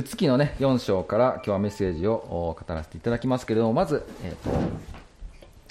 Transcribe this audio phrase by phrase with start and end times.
[0.00, 4.50] うつきのね、4章から今日はメッセージを語らせていただきますけれども、まず、えーと、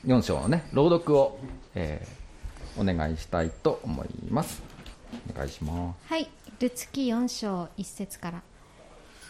[0.06, 1.40] 4章のね、朗読を、
[1.74, 4.62] えー、お願いしたいと思います。
[5.32, 6.14] お願いします。
[6.14, 6.30] はい、
[6.60, 8.42] ルツキ4章1節から。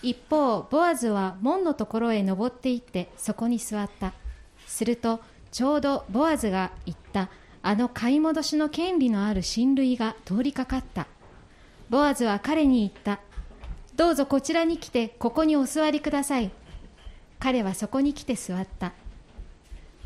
[0.01, 4.11] 一方、ボアズは門のところへ登って行ってそこに座った。
[4.67, 5.21] すると、
[5.53, 7.29] ちょうどボアズが言った
[7.61, 11.07] あの買い戻しの権利のある親類が通りかかった。
[11.89, 13.21] ボアズは彼に言った。
[13.99, 16.51] どうぞこちらに来てここにお座りください。
[17.37, 18.93] 彼はそこに来て座った。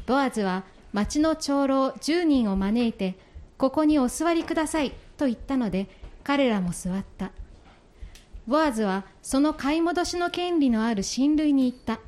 [0.07, 3.15] ボアズは町の長老10人を招いて
[3.55, 5.85] ここにお座りくださいと言ったので
[6.23, 7.29] 彼らも座った。
[8.47, 11.99] ボアズはその買い戻しの権利のある親類に言った。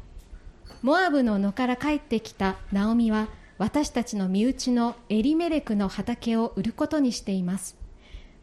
[0.81, 3.27] モアブの野から帰ってきたナオミは
[3.59, 7.84] 私たちの身内のエリメレクの畑を売ることにしています。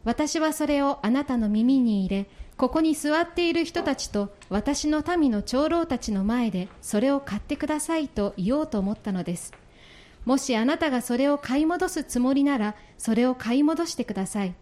[0.03, 9.53] 私はそれをあなたの耳に入れ、ここに座っている人たちと私の民の長老たちの前でそれを買ってくださいと言おうと思ったのです。
[10.25, 14.55] もしあなたがそれを買い戻すつもりなら、それを買い戻してください。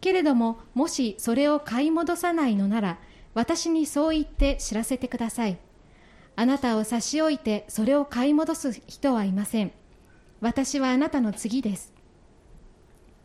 [0.00, 2.98] けれども、もしそれを買い戻さないのなら、
[3.34, 5.58] 私にそう言って知らせてください。
[6.36, 9.72] あなたを差し置いてそれを買い戻す人はいません。
[10.40, 11.92] 私はあなたの次です。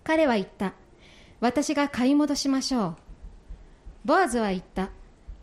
[0.03, 0.73] 彼は言った。
[1.41, 2.95] 私が買い戻しましょう。
[4.05, 4.91] ボアズは言った。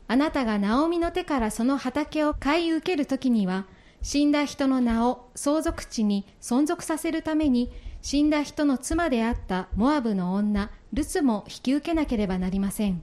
[0.06, 3.66] あなたがナオミの手からその畑を買い受けるときには、
[4.00, 13.02] 死んだ人の名を相続地に存続させるために、死んだ人の妻であったモアブの女、ルツも引き受けなければなりません。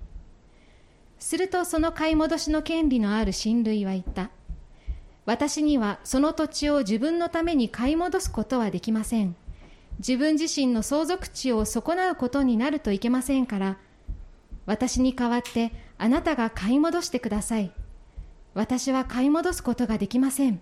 [1.19, 4.31] するとその買い戻しの権利のある親類は言った。
[5.25, 9.35] 私にはその土地を自分のために買い戻すことはできません。
[9.99, 13.77] 自分自身の相続地を損なうことになるといけませんから、
[14.65, 17.71] 私に代わってあなたが買い戻してください。
[18.53, 20.59] 私は買い戻すことができません。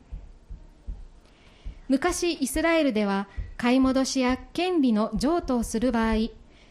[1.87, 3.27] 昔イスラエルでは
[3.57, 6.15] 買い戻しや権利の譲渡をする場合、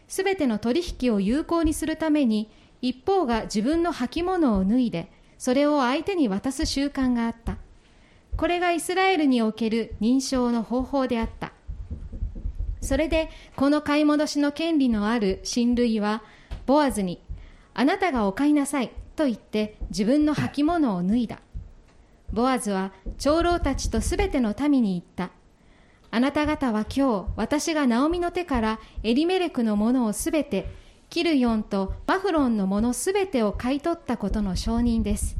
[0.07, 7.57] すべての取引を有効にするために一方が自分の履物を脱いで、それを相手に渡す習慣があった。
[8.35, 11.53] これがイスラエルにおける認証の方法であった。
[12.83, 16.21] それで、この買い戻しの権利のある親類は、
[16.65, 17.21] ボアズに、
[17.73, 21.39] あなたがお買いなさいと言って自分の履物を脱いだ。
[22.31, 25.33] ボアズは長老たちとすべての民に言った。
[26.11, 30.67] あなた方は今日、私がナオミの手からエリメレクのものをすべて、
[31.09, 35.37] キルヨンとバフロンのものすべてを買い取ったことの証人です。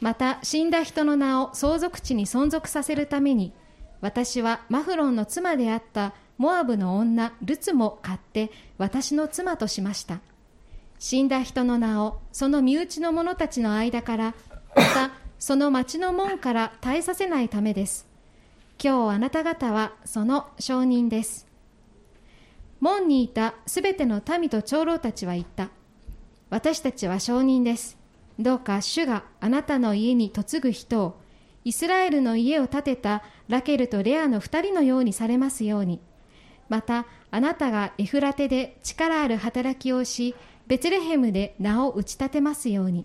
[0.00, 3.52] また死んだ人の名を相続地に存続させるために
[4.00, 10.18] 私はマフロンの妻であったモアブの女ルツも買って私の妻としました。
[10.98, 14.34] 死んだ人の名をその身内の者たちの間から
[14.74, 18.08] またその町の門から絶えさせないためです。
[18.82, 21.46] 今日あなた方はその証人です。
[22.80, 25.68] 門にいたすべての民と長老たちは言った。
[26.50, 27.96] 私たちは証人です。
[28.40, 31.20] どうか主があなたの家に嫁ぐ人を、
[31.62, 36.00] イスラエルの家を建てたラケルとレアの二人のようにされますように。
[36.72, 40.34] また、あなたがエフラテで力ある働きをし、
[40.66, 43.04] ベツレヘムで名を打ち立てますように。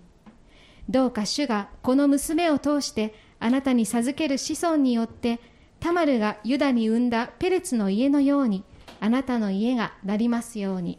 [0.88, 5.42] どうか主がこの娘を通してあなたに授ける子孫によって、
[5.82, 8.64] タマルがユダに産んだペレツの家のように、
[9.02, 10.98] あなたの家がなりますように。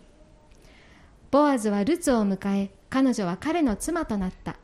[1.30, 4.56] ボアズはルツを迎え、彼女は彼の妻となった。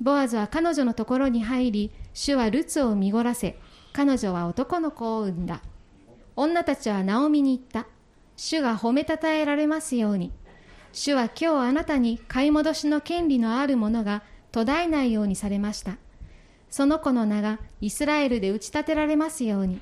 [0.00, 3.58] ボアズは彼女のところに入り、主はルツを見ごらせ、
[3.92, 5.60] 彼女は男の子を産んだ。
[6.36, 7.90] 女たちはナオミに言った。
[8.36, 10.32] 主が褒めたたえられますように。
[10.92, 14.22] 主は今日あなたに買い戻しの権利のあるものが
[14.52, 15.96] 途絶えないようにされました。
[16.68, 19.80] その子の名がイスラエルで打ち立てられますように。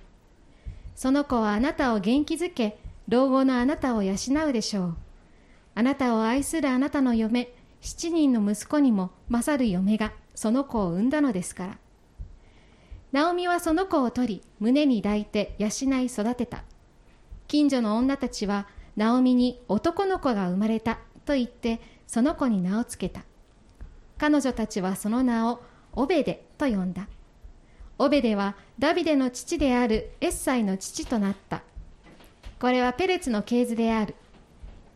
[0.94, 2.78] その子はあなたを元気づけ、
[3.08, 4.14] 老後のあなたを養
[4.48, 4.96] うでしょう。
[5.74, 11.78] あなたを愛するあなたの嫁、七人の息子にも勝る嫁がその子を産んだのですから。
[13.14, 16.64] ナオミはその子を取り、胸に抱いて養い育てた。
[17.46, 18.66] 近所の女たちは、
[18.96, 23.24] ナオミに男の子が生まれたと言って、その子に名を付けた。
[24.18, 25.62] 彼女たちはその名を
[25.92, 27.06] オベデと呼んだ。
[27.98, 31.62] オベデはダビデの父であるエッサイの父となった。
[32.58, 34.16] これはペレツの系図である。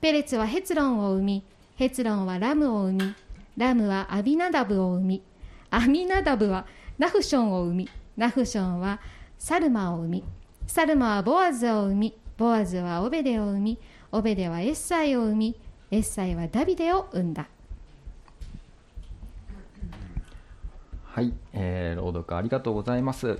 [0.00, 1.44] ペレツはヘツロンを生み、
[1.76, 3.14] ヘツロンはラムを生み、
[3.56, 5.22] ラムはアビナダブを生み、
[5.70, 6.66] アミナダブは
[6.98, 7.88] ナフションを生み、
[8.18, 9.00] ラフションは
[9.38, 10.24] サルマを生み
[10.66, 13.78] サルマはボアズを生みボアズはオベデを生み
[14.10, 15.56] オベデはエッサイを生み
[15.90, 17.48] エッサイはダビデを生んだ。
[21.04, 23.38] はい、えー、朗読ありがとうございます。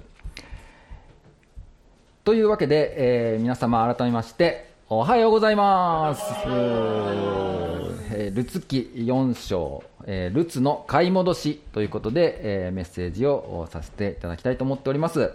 [2.25, 6.23] というわけで、えー、皆様改めましておはようございます。
[6.47, 15.31] えールツ記4章、えールツの買い戻しということで、えーメッセージをさせていただきたいと思っております。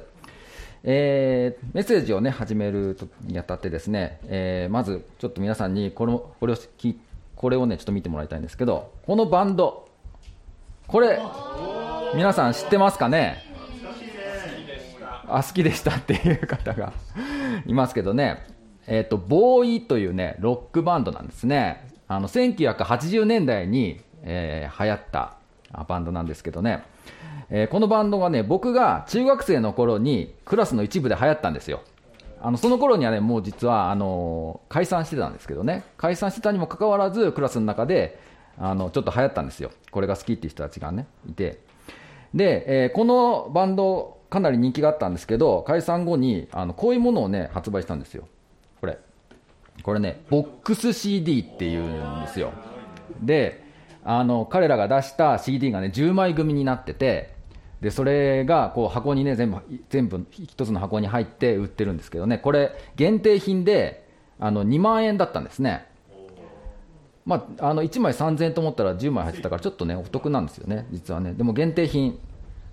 [0.83, 6.99] えーメッセージをね、始めるにあたってですね、えーまずちょっと皆さんにこの、これを聞い
[7.35, 9.87] これをね、ちょっと見てもらいたいんですけど、このバンド、
[10.87, 11.19] これ、
[12.15, 13.37] 皆さん知ってますかね？
[15.27, 16.91] あ好きでしたっていう方が
[17.67, 18.45] いますけどね、
[18.87, 21.87] えっとボーイというねロックバンドなんですね。
[22.07, 25.35] あの1980年代に、えー流行った
[25.87, 26.83] バンドなんですけどね、
[27.49, 31.81] えーこのバンドがね僕が中学生の頃にクラスの一部で流行ったんですよ。
[32.41, 35.83] あのその頃にはねもう実はあの解散してたんですけどね。
[35.97, 38.19] 解散してたにもかかわらずクラスの中で
[38.57, 39.71] あのちょっと流行ったんですよ。
[39.91, 41.59] これが好きっていう人たちがねいて。
[42.33, 48.27] で、えーこのバンドかなり人気があったんですけど解散後にあのこういうものをね発売したんですよ。
[49.81, 52.53] これねボックス CD っていうんですよ。
[53.21, 53.63] で
[54.03, 57.33] あの彼らが出した CD がね10枚組になってて
[57.81, 59.57] でそれがこう箱にね全部
[59.89, 62.37] 全部一つの箱に入って売ってるんですけどね。
[62.37, 64.07] これ限定品で
[64.39, 65.85] あの2万円だったんですね。
[67.25, 71.33] まあ、あの1枚3000円と思ったら10枚入ってたからちょっとねお得なんですよね実はね。
[71.33, 72.19] でも限定品。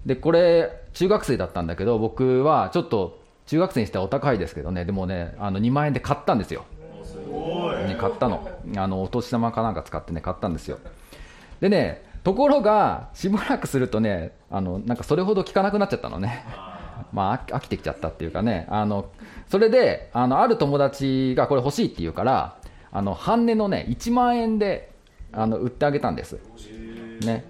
[0.06, 4.84] でこれ中学生だったんだけど僕はちょっと中学生にしてはお高いですけどね。
[4.84, 6.64] でもねあの2万円で買ったんですよ。
[7.86, 8.48] ね、買ったの。
[8.76, 10.78] あのお年玉かなんか使ってね買ったんですよ。
[11.60, 16.44] でねところがしばらくするとねあのなんかそれほど効かなくなっちゃったのね。
[17.12, 19.10] まあ飽きてきちゃったっていうかねあの
[19.48, 22.56] それであのある友達がこれ欲しいって言うから
[22.92, 24.92] あの半値のね1万円で
[25.32, 26.38] あの売ってあげたんです。
[27.24, 27.44] ね。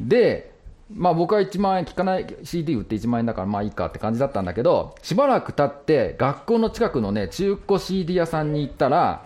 [0.00, 0.57] で
[0.94, 9.24] まあ僕は1万円効かない CD 売って1万円だからまあいいかって感じだったんだけどしばらく経って学校の近くのね中古 CD 屋さんに行ったら、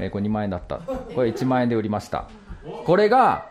[0.00, 0.76] えーこれ2万円だった。
[0.78, 2.28] これ1万円で売りました。
[2.84, 3.46] これが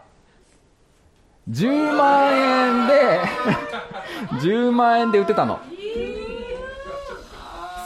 [1.49, 3.19] 10万円で
[4.41, 5.59] 10万円で売ってたの。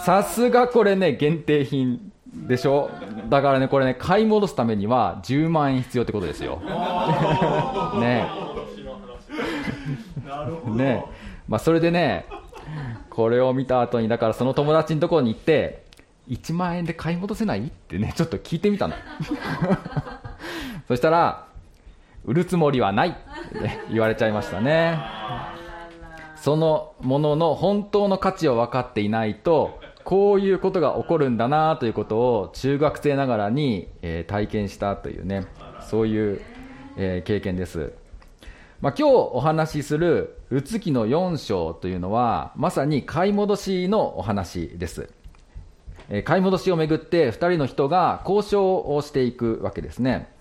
[0.05, 2.89] さすがこれね限定品でしょ。
[3.29, 6.61] だからねこれね買い戻すためには10万円必要ってことですよ。
[7.99, 8.50] ね。
[10.75, 11.05] ね。
[11.47, 12.25] まあそれでね
[13.09, 15.83] これを見た後にだからその友達のところに行って
[16.29, 17.67] 1万円で買い戻せない？
[17.67, 18.95] ってねちょっと聞いてみたの。
[20.87, 21.45] そしたら
[22.25, 23.09] 売るつもりはない？
[23.09, 24.99] って言われちゃいましたね。
[26.35, 35.45] そのものの本当の価値を分かっていないとこういうことが起こるんだなということを中学生ながらに、えー体験したというね
[35.81, 36.41] そういう、
[36.97, 37.93] えー経験です、
[38.81, 45.09] まあ、今日お話しする「うつきの4章」というのはまさに買い戻しのお話です、
[46.09, 50.33] えー買い戻しをめぐって2人の人が交渉をしていくわけですね。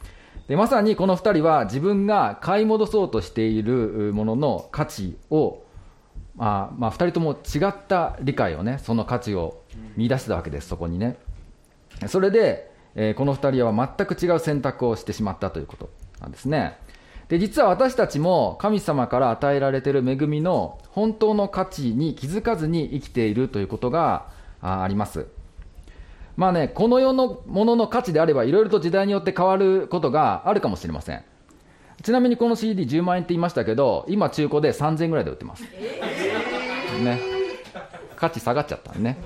[0.49, 5.63] でまさにこの2人は自分が買い戻そうとしているものの価値を
[6.35, 9.63] まあまあ、2人とも違った理解をねその価値を
[9.97, 11.19] 見出したわけですそこにね。
[12.07, 16.79] それで、えーこの2人は全く違う選択をしてしまったということなんですね。
[17.31, 24.27] で実は私たちも神様から与えられている恵みの本当の価値に気づかずに生きているということが
[24.61, 25.29] ああります
[26.37, 31.23] まあねこの世のものの価値であればいろいろと時代によって変わることがあるかもしれません
[32.03, 35.63] ちなみにこの CD10 万円って言いましたけど今中古で3000円ぐらいで売ってます
[37.01, 37.21] ね、
[38.17, 39.17] 価値下がっちゃったね。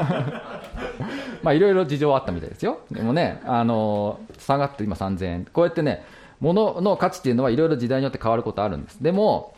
[1.42, 2.80] まあいろいろ事情あったみたいですよ。
[2.90, 5.44] でもね、あの下がって今3000円。
[5.44, 6.04] こうやってね、
[6.42, 9.00] 物の価値っていうのはいろいろ時代によって変わることあるんです。
[9.00, 9.54] でも、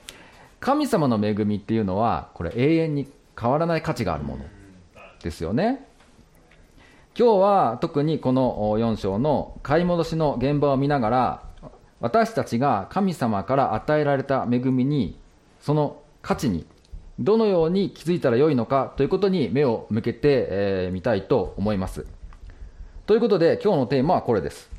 [0.60, 3.08] 神様の恵みっていうのは、これ永遠に
[3.40, 4.44] 変わらない価値があるもの
[5.22, 5.88] ですよね。
[7.18, 11.42] 今日は特にこの4章の買い戻しの現場を見ながら、
[12.00, 15.18] 私たちが神様から与えられた恵みに、
[15.62, 16.66] その価値に
[17.18, 22.06] どのように気づいたらよいのかということに目を向けてみ、えーたいと思います。
[23.06, 24.70] ということで今日のテーマはこれです。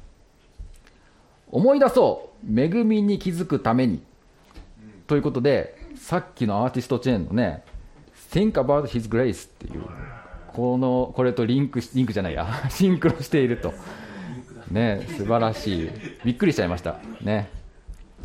[1.56, 2.62] 思い出そう。
[2.62, 4.04] 恵みに気づくために。
[5.08, 7.64] ということでさっきのアーティストチェーンのね
[8.32, 9.84] Think about His grace っていう
[10.52, 12.46] このこれとリンクリンクじゃないや。
[12.70, 13.74] シンクロしていると。
[14.70, 15.90] ね素晴らしい。
[16.26, 16.98] びっくりしちゃいました。
[17.22, 17.50] ね。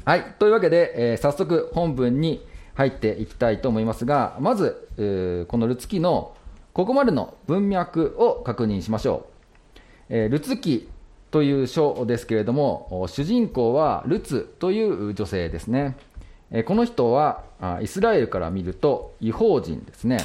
[0.05, 0.35] はい。
[0.41, 2.45] というわけで、えー早速本文に
[2.75, 6.35] 入っていきたいと思いますがまず、えーこのルツ記の
[6.73, 10.89] ここまでの文脈を確認しましょう、えールツ記
[11.31, 15.97] という書ですけれども、主人公はルツという女性ですね。
[16.67, 17.45] この人は
[17.81, 20.19] イスラエルから見ると違法人ですね。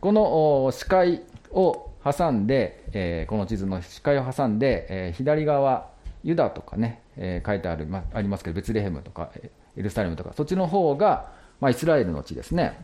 [0.00, 5.88] この視界を挟んで、この地図の視界を挟んで、左側、
[6.22, 7.00] ユダとかね、
[7.46, 9.30] 書いてあるありますけど、ベツレヘムとか
[9.76, 11.28] エルサレムとか、そっちの方が、
[11.68, 12.78] イスラエルの地ですね。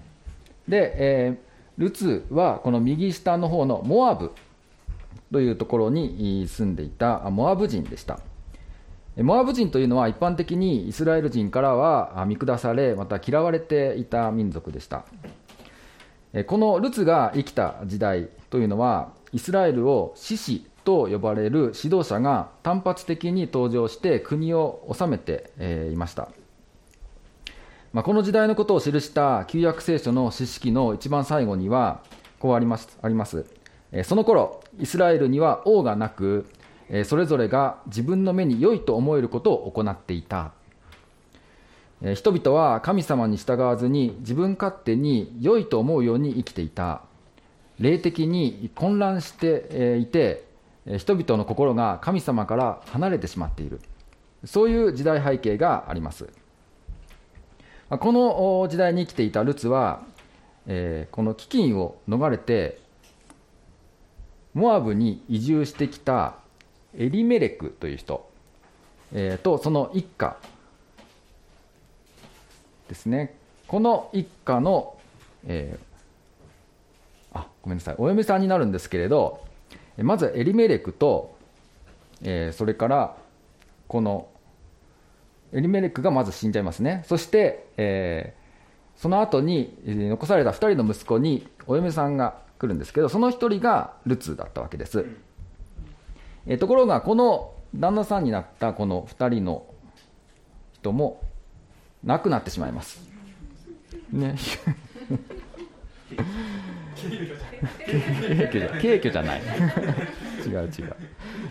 [0.69, 1.37] で、
[1.77, 4.33] ルツはこの右下の方のモアブ
[5.33, 8.21] というところに住んでいたモアブ人でした。
[9.17, 15.05] モアブ人というのは一般的にイスラエル人からは見下され、また嫌われていた民族でした。
[16.47, 25.51] このルツが生きた時代というのは、イスラエルを獅子と呼ばれる指導者が単発的に登場して国を治めて
[25.93, 26.29] いました。
[27.93, 32.03] まあ、この時代のことを記した旧約聖書の詩式の一番最後には、
[32.39, 32.99] こうあります。
[33.01, 33.47] あります
[34.05, 36.47] その頃イスラエルには王がなく、
[37.05, 40.53] それぞれが自分の目に良いと思えることを行っていた。
[42.15, 47.03] 人々は神様に従わずに自分勝手に良いと思うように生きていた。
[47.79, 50.45] 霊的に混乱していて、
[50.99, 53.81] 人々の心が神様から離れてしまっている。
[54.45, 56.29] そういう時代背景があります。
[57.89, 60.03] この時代に生きていたルツは、
[60.67, 62.81] この飢饉を逃れて、
[64.57, 66.37] モアブに移住してきた
[66.97, 68.27] エリメレクという人、
[69.13, 70.39] えー、とその一家
[72.89, 73.37] ですね。
[73.69, 74.97] この一家の、
[75.47, 79.45] えー、あごめんなさい、お嫁さんになるんですけれど、
[79.99, 81.37] まずエリメレクと、
[82.23, 83.15] えー、それから
[83.89, 84.27] この
[85.53, 87.05] エリメレクがまず死んじゃいますね。
[87.07, 95.07] そして、えー、その後に残された2人の息子にお嫁さんが来るんですけど、その1人がルツだったわけです。
[96.47, 99.67] えー、ところが、この旦那さんになったこの2人の
[100.75, 101.21] 人も
[102.05, 103.01] 亡くなってしまいます。
[104.13, 104.37] ね。
[108.81, 109.41] 軽挙じゃない
[110.47, 110.97] 違う違う、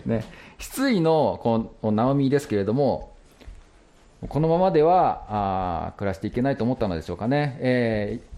[0.06, 0.26] ね、
[0.58, 3.14] 失意のこのナオミですけれども
[4.28, 5.26] このままでは
[5.90, 8.35] あ暮らしていけないと思ったのでしょうかね、えー、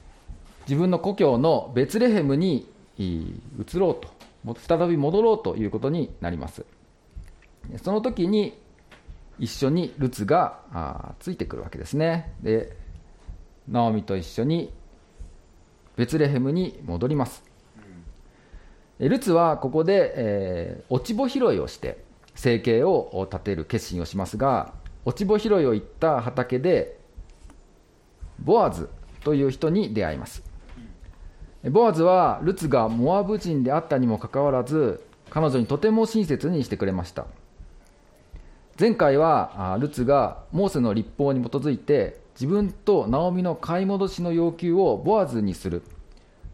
[0.68, 3.96] 自分の故郷のベツレヘムに移ろう
[4.46, 6.66] と、再び戻ろうということになります。
[7.84, 8.60] その時に
[9.40, 12.34] 一緒にルツがついてくるわけですね。
[12.42, 12.76] で、
[13.68, 14.74] ナオミと一緒に
[15.96, 17.44] ベツレヘムに戻ります。
[19.00, 24.74] ルツはここで、えー、落ち穂拾いをして生計を立てる決心をしますが、
[25.06, 27.00] 落ち穂拾いを行った畑で
[28.40, 28.90] ボアズ
[29.24, 30.44] という人に出会います
[31.64, 37.26] ボアズはルツがモアブ人であったにもかかわらず彼女にとても親切にしてくれました
[38.80, 45.82] 前回はルツがモーセの立法に基づいて自分とナオミの買い戻しの要求をボアズにする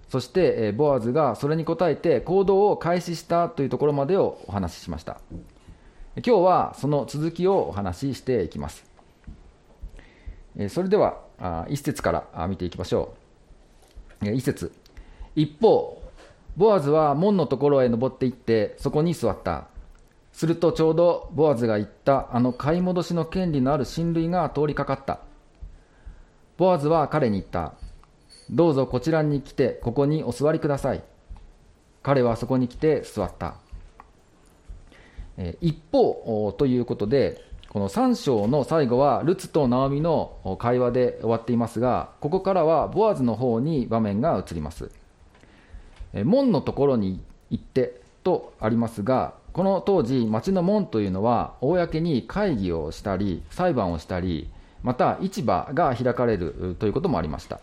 [0.10, 5.20] そしてボアズがそれに応えて行動を開始したというところまでをお話ししました
[6.16, 8.86] 今日はその続きをお話ししていきます。
[10.70, 11.18] それでは、
[11.70, 13.16] 一節から見ていきましょ
[14.22, 14.30] う。
[14.32, 14.72] 一節。
[15.36, 16.02] 一方、
[16.56, 19.68] ボアズは門のところへ登っていって、そこに座った。
[20.32, 25.20] するとちょうどボアズが言ったあの買い戻しの権利のある親類が通りかかった。
[26.58, 27.74] ボアズは彼に言った。
[28.50, 31.04] どうぞこちらに来て、ここにお座りください。
[32.02, 33.56] 彼はそこに来て座った。
[35.62, 44.92] 一方ということで、この3章の最後はルツとナオミの会話で終わっていますが、ここからはボアズの方に場面が移ります。
[46.24, 54.50] 門のところに行ってとありますが、この当時、町の門というのは、公に会議をしたり、裁判をしたり、
[54.82, 57.60] また市場が開かれるということもありました。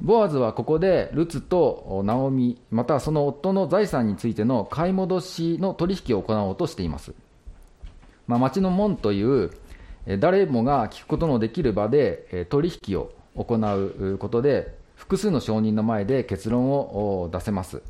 [0.00, 7.14] ボアズはここでルツとナオミ、またその夫の財産についての買い戻しの取引を行おうとしています。
[8.26, 9.50] まあ、町の門という
[10.18, 17.82] 誰もが聞くことのできる場で取引を行うことで複数の証人の前で結論を出せます。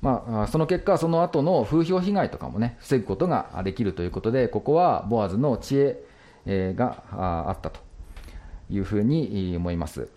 [0.00, 7.80] まあ、その結果、その後の風評被害とかもね、防ぐことができるということで、ここはボアズの知恵があったと
[8.70, 10.08] いうふうに思います。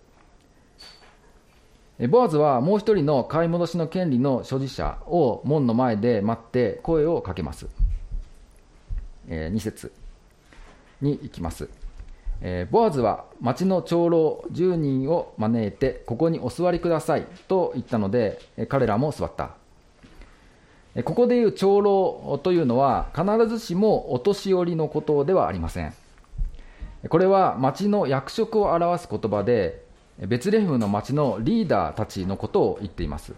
[2.08, 7.66] ボアズはもう一人の買い戻しの権利の所持者を門の前で待って声をかけます。
[9.28, 9.92] 2節
[11.00, 11.68] に行きます。
[12.44, 19.62] えー、ボアズは町の長老10人を招いてここにお座りくださいと言ったので、彼らも座った。
[21.04, 25.94] ここでいう長老というのは必ずしもお年寄りのことではありません
[27.08, 29.82] これは町の役職を表す言葉で
[30.18, 33.32] ベツレヘムの町のリーダーたちのことを言っています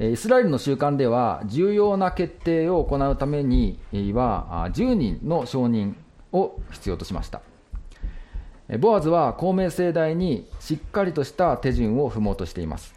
[0.00, 3.78] イスラエルの習慣では重要な決定を行うために
[4.12, 5.96] は10人の証人
[6.32, 7.42] を必要としました。
[8.78, 12.94] ボアズは公明正大にしっかりとした手順を踏もうとしています。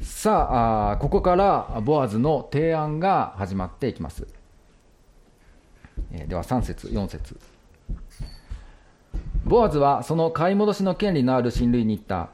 [0.00, 4.26] さあここからボアズの提案が始まっていきます、
[6.12, 7.38] えでは3節4節。
[9.44, 12.28] ボアズはその買い戻しの権利のある親類に言った。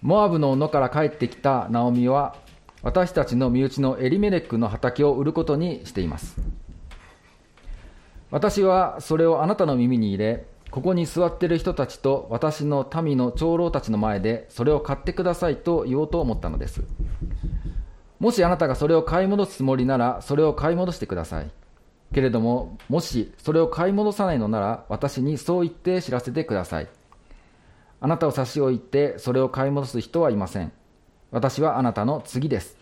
[0.00, 2.34] モアブの野から帰ってきたナオミは
[2.82, 6.36] 私たちの身内のエリメレックの畑を売ることにしています。
[8.32, 16.82] 私はそれをあなたの耳に入れここに座っている人たちと私の民の長老たちの前でそれを買ってくださいと言おうと思ったのです。
[18.18, 21.50] もしあなたがそれを買い戻すつもりならそれを買い戻してください。
[22.14, 26.88] けれどももしそれを買い戻さないのなら私にそう言って知らせてください。
[28.00, 30.72] あなたを差し置いてそれを買い戻す人はいません。
[31.30, 32.81] 私はあなたの次です。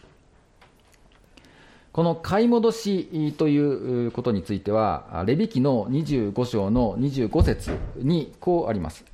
[1.93, 9.05] この買い戻しということについては、レビ記の25章の25節にこうあります。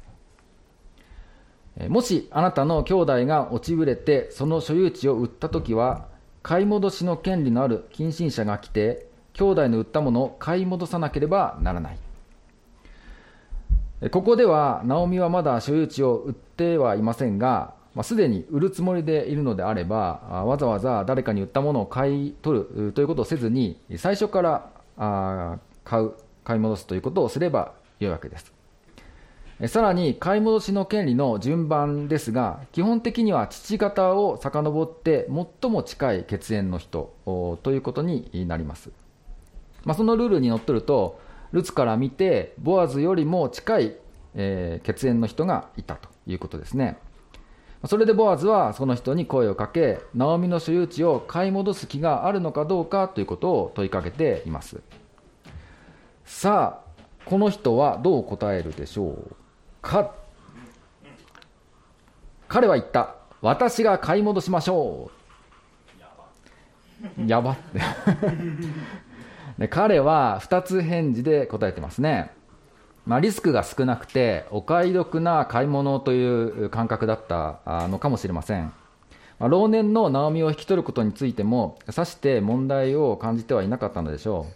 [1.88, 6.08] もしあなたの兄弟が落ちぶれてその所有地を売ったときは、
[6.42, 11.98] 買い戻しの権利のある近親者が来て、兄弟の売ったものを買い戻さなければならない。
[14.10, 26.12] ここでは、ナオミはまだ所有地を売ってはいませんが、まあ、すでに売るつもりでいるのであればわざわざ誰かに売ったものを買い取るということをせずに最初からあ買う
[26.44, 28.52] 買い戻すということをすればよいわけです。
[29.68, 35.26] さらに買い戻しの権利の順番ですが基本的には父方を遡って
[35.62, 38.90] 最も近い血縁の人ということになります、
[39.86, 41.18] まあ、そのルールにのっとると
[41.52, 43.96] ルツから見てボアズよりも近い、
[44.34, 46.98] え、血縁の人がいたということですね。
[47.84, 54.80] それでボアズはその人に声をかけ、ナオミの所有地を買い戻す気があるのかどうかということを問いかけています。
[56.24, 56.86] さあ、
[57.26, 59.36] この人はどう答えるでしょう
[59.82, 60.14] か
[62.48, 63.16] 彼は言った。
[63.42, 65.16] 私が買い戻しましょう。
[67.26, 67.80] やばって
[69.58, 72.35] で 彼は2つ返事で答えてますね。
[73.06, 78.72] まあ、リスクが少なくてお買い得な買い物という感覚だったのかもしれません、
[79.38, 84.46] まあ、老年のナオミを引き取ることについてもさして問題を感じてはいなかったのでしょ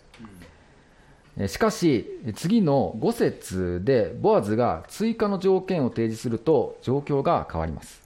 [1.39, 1.49] う。
[1.49, 8.03] しかし次の5節でボアズが追加の条件を提示すると状況が変わります。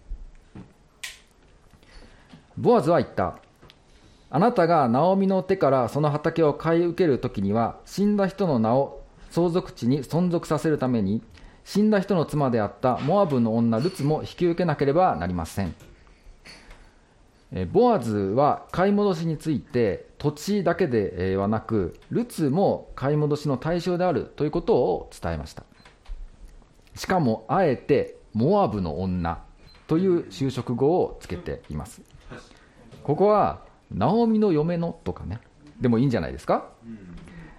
[2.56, 3.38] ボアズは言った。
[4.30, 9.03] あなたがナオミの手からその畑を買い受けるときには死んだ人の名を
[9.34, 11.20] 相続地に存続させるために
[11.64, 15.74] 死んだ人の妻であったモアブの女ルツも引き受けなければなりません。
[17.72, 25.64] ボアズは買い戻しについて土地だけではなくルツも買い戻しの対象であるということを伝えました。
[26.94, 29.42] しかもあえてモアブの女
[29.88, 32.02] という就職語をつけています。
[33.02, 35.40] ここはナオミの嫁のとかね。
[35.80, 36.68] でもいいんじゃないですか、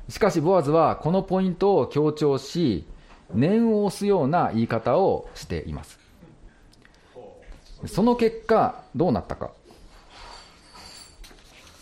[0.09, 2.85] しかしボアズはこのポイントを強調し
[3.33, 5.99] 念を押すような言い方をしています。
[7.87, 9.51] その結果どうなったか。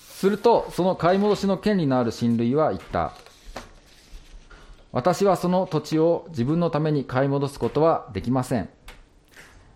[0.08, 3.14] するとその買い戻しの権利のある親類は言った。
[4.94, 8.70] 私はその土地を自分のために買い戻すことはできません。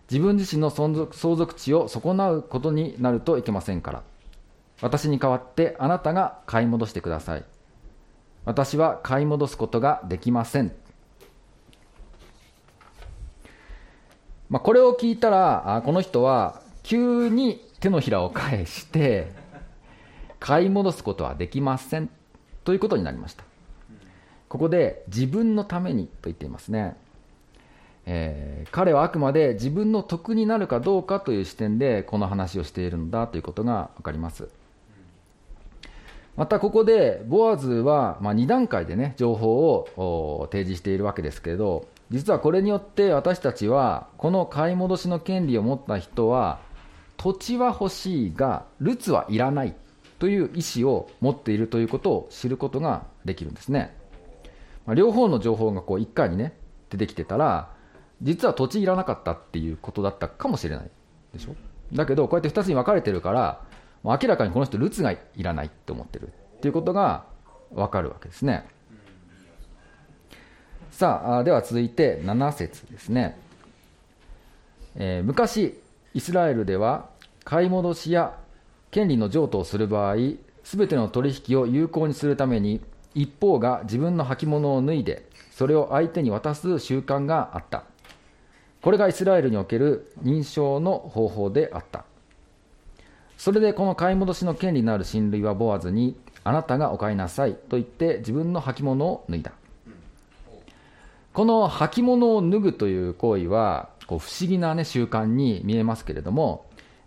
[0.10, 4.04] 自分自身の相続地を損なうことになるといけませんから。
[4.80, 7.44] 私に代わってあなたが買い戻してください。
[8.48, 10.72] 私は買い戻すことができません。
[14.48, 19.28] まあ、これを聞いたら、あこの人は急に手のひらを返して、
[20.40, 22.10] 買い戻すことはできません
[22.64, 23.44] ということになりました。
[24.48, 26.96] ここで自分のためにと言っていますね。
[28.06, 34.48] えー、彼はあくまで自分の得になるかどうかという視点でこの話をしているんだということが分かります。
[36.38, 46.60] またここでボアズは、ま2段階でね情報を提示しているわけですけど実はこれによって私たちはこの買い戻しの権利を持った人は
[47.18, 49.76] 土地は欲しいがルツはいらない
[50.20, 53.96] という意思を持っているということを知ることができるんですね、
[54.86, 56.54] まあ、両方の情報がこう1回にね
[56.90, 57.70] 出てきてたら
[58.22, 60.90] 実は土地いらなかったっていうことだったかもしれない
[61.34, 61.56] でしょ。
[61.94, 63.62] だけどこうやって2つに分かれてるから
[64.04, 67.26] 明らかにこの人ルツがいらないって思ってるっていうことが
[67.72, 68.66] 分かるわけですね。
[70.92, 73.38] さあでは続いて7節ですね、
[74.96, 75.80] えー、昔
[76.16, 77.10] イスラエルでは
[77.44, 78.36] 買い戻しや
[78.90, 80.16] 権利の譲渡をする場合
[80.64, 82.82] すべての取引を有効にするために
[83.14, 87.84] 一方が自分の履物を脱いでそれを相手に渡す習慣があった。
[88.82, 92.06] これがイスラエルにおける認証の方法であった。
[93.38, 99.52] それでこの買い戻しの権利のある親類はボアズにあなたがお買いなさいと言って自分の履物を脱いだ。
[101.34, 106.66] この履物を脱ぐという行為は不思議な、ね、習慣に見えますけれども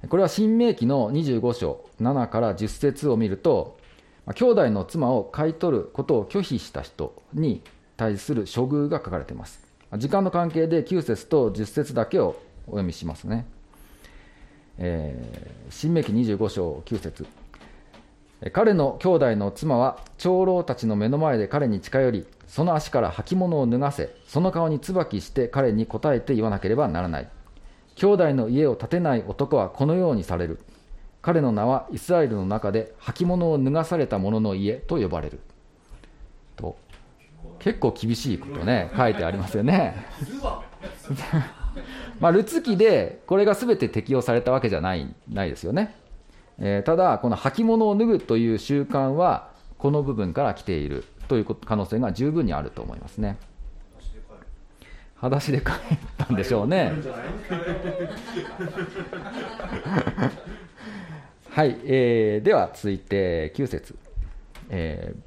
[0.08, 3.78] これは新明記の25章7から10節を見ると
[4.34, 7.62] 兄弟の妻を買い取ることを拒否した人に
[7.96, 9.66] 対する処遇が書かれています。
[9.96, 13.46] 時間の関係で9節と10節だけをお読みしますね、
[14.80, 17.26] えー、新明記25章9節。
[18.54, 27.28] 彼の兄弟の妻は長老たちの目の前で彼に近寄りその足から履物を脱がせその顔に椿して彼に答えて言わなければならない。
[27.96, 30.58] 兄弟の家を建てない男はこのようにされる。
[31.20, 35.40] 彼の名はイスラエルの中で履物を脱がされた者の家と呼ばれる。
[36.56, 36.78] と
[37.58, 40.06] 結構厳しいことね書いてありますよね
[42.20, 45.96] まあルツ記でこれが全て適用されたわけじゃないないですよね、
[46.58, 53.38] えー、ただこの履物を脱ぐという習慣はこの部分から来ているという可能性が十分にあると思いますね。
[55.16, 55.74] 裸足で帰っ
[56.16, 56.92] たんでしょうね。
[61.50, 63.98] はい、えー、では続いて9節、
[64.70, 65.20] えー、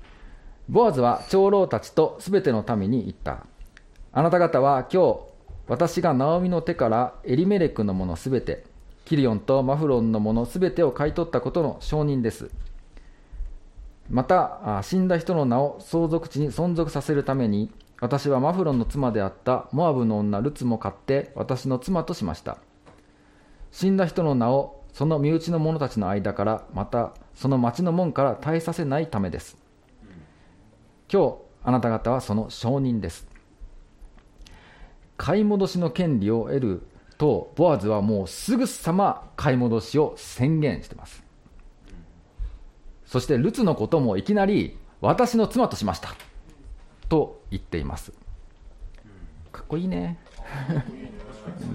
[0.68, 3.46] ボアズは長老たちとすべての民に言った。
[4.12, 5.20] あなた方は今日、
[5.68, 8.66] 私がナオミの手からエリメレクのものすべて、
[9.06, 12.52] キリオンとマフロンのものすべてを買い取ったことの証人です。
[14.10, 17.72] また、死んだ人の名を相続地に存続させるために、
[18.02, 22.58] 私はマフロンの妻であったモアブの女ルツも買って私の妻としました。
[23.72, 29.58] 死んだ人の名をその身内の者たちの間から、またその町の門から絶えさせないためです。
[31.12, 33.28] 今日あなた方はその証人です
[35.18, 36.82] 買い戻しの権利を得る
[37.18, 41.24] とボアズはもうすぐさま買い戻しを宣言してます。
[43.06, 46.16] そしてルツのこともいきなり私の妻としました
[47.10, 48.12] と言っています。
[49.52, 50.18] かっこいいね。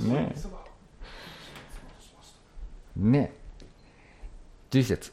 [0.05, 0.35] ね。
[2.97, 3.33] ね。
[4.71, 5.13] 11節。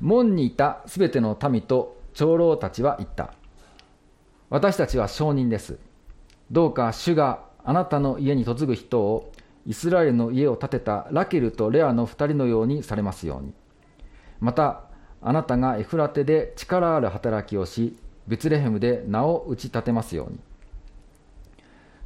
[0.00, 3.34] 門にいたすべての民と長老たちは言った。
[4.50, 5.78] 私たちは証人です。
[6.50, 9.32] どうか主があなたの家に嫁ぐ人を
[9.66, 13.52] イスラエルの家を建てたラケルとレアの二人のようにされますように。
[14.40, 14.82] また、
[15.22, 20.38] あなたがエフラテで力ある働きをし、ベツレヘムで名を打ち立てますように。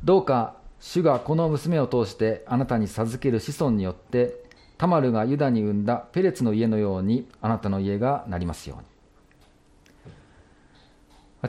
[0.04, 4.44] どうか主がこの娘を通してあなたに授ける子孫によって、
[4.76, 8.84] タマルがユダに産んだペレツの家のようにあなたの家がなりますように。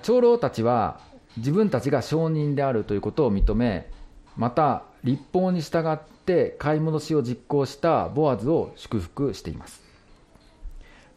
[0.02, 1.00] 長老たちは
[1.40, 3.90] 自分たちが証人であるということを認め
[4.38, 9.82] また立法に従って買い戻しを実行したボアズを祝福しています。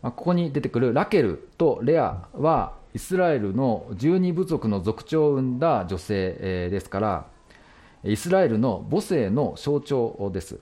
[0.00, 7.26] まここに出てくるラケルとレアはイスラエルの十二部族の族長を生んだ女性ですから
[8.04, 10.58] イスラエルの母性の象徴です。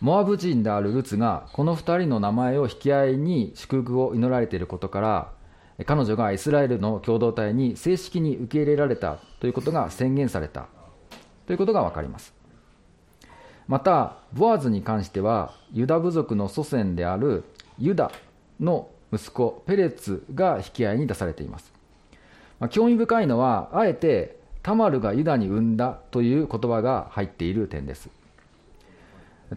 [0.00, 5.30] モアブ人であるルツがこの2人の名前を引き合いに祝福を祈られていることから
[5.84, 10.68] 彼女がイスラエルの共同体に正式に受け入れられたということが宣言された。
[11.46, 12.32] ということが分かります。
[13.66, 17.44] またボアズに関してはユダ部族の祖先である
[17.78, 18.12] ユダ
[18.60, 21.72] の息子ペレツが引き合いに出されています、
[22.58, 28.08] まあ、興味深いのはあえてタマルがユダに産んだという言葉が入っている点です。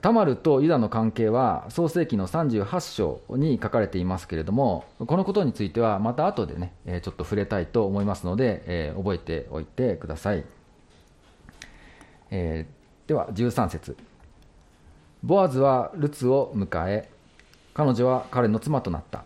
[0.01, 10.43] タマルとユダの関係は創世紀の38章に書かれていますけれどもこのことについてはまた後でねちょっと触れたいと思いますので、えー、覚えておいてください、
[12.31, 13.97] えー、では13節。
[15.23, 17.09] ボアズはルツを迎え
[17.73, 19.25] 彼女は彼の妻となった。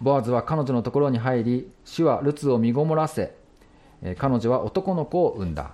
[0.00, 3.34] ボアズは彼女のところに入り主はルツを身ごもらせ
[4.18, 5.70] 彼女は男の子を産んだ。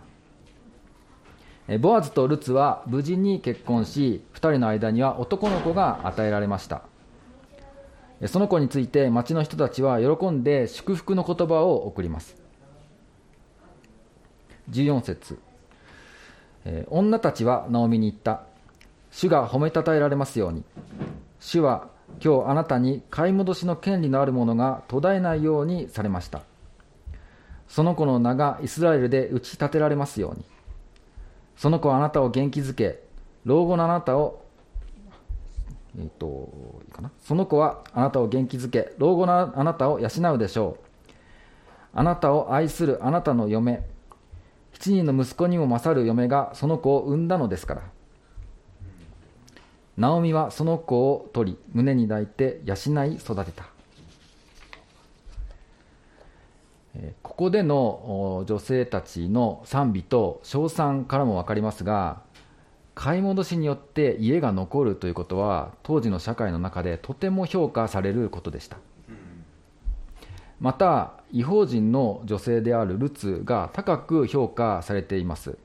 [1.81, 6.83] ボアズとルツは無事に結婚し2人の間には男の子が与えられました。
[8.27, 12.37] その子について町の人たちは喜んで祝福の言葉を送ります。
[14.70, 15.38] 14節。
[16.88, 18.42] 女たちはナオミに言った。
[19.11, 20.64] 主が褒めたたえられますように。
[21.40, 21.88] 主は
[22.25, 26.42] 今日あなたに買い戻しの権利のあるものが途絶えないようにされました。
[27.66, 30.44] その子の名がイスラエルで打ち立てられますように。
[31.62, 33.05] その子はあなたを元気づけ
[33.44, 34.42] 老後のあなたを
[35.96, 36.51] えっ、と
[36.85, 37.12] いいかな？
[37.20, 41.11] その子はあなたを元気づけ老後のあなたを養うでしょう。
[41.94, 43.87] あなたを愛するあなたの嫁
[44.72, 47.83] 7人の息子にも勝る嫁がその子を産んだのですから。
[49.96, 53.72] ナオミはその子を取り胸に抱いて養い育てた。
[57.23, 62.21] ここでの女性たちの賛美と称賛からも分かりますが
[62.95, 68.77] 買い戻しによって家が残るということは当時の社会の中でとても評価されることでした。
[70.61, 75.59] また違法人の女性であるルツが高く評価されています、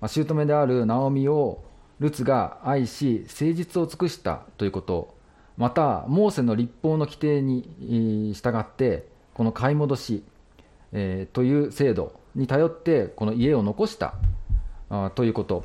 [0.00, 1.62] まあ、姑であるナオミを
[2.00, 5.14] ルツが愛し誠実を尽くしたということ
[5.56, 10.24] またモーセの立法の規定に従ってこの買い戻し、
[10.92, 14.14] えー、という制度に頼ってこの家を残した
[14.90, 15.64] あということ、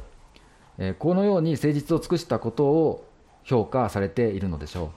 [0.78, 3.08] えー、このように誠実を尽くしたことを
[3.44, 4.90] 評価されているのでしょう。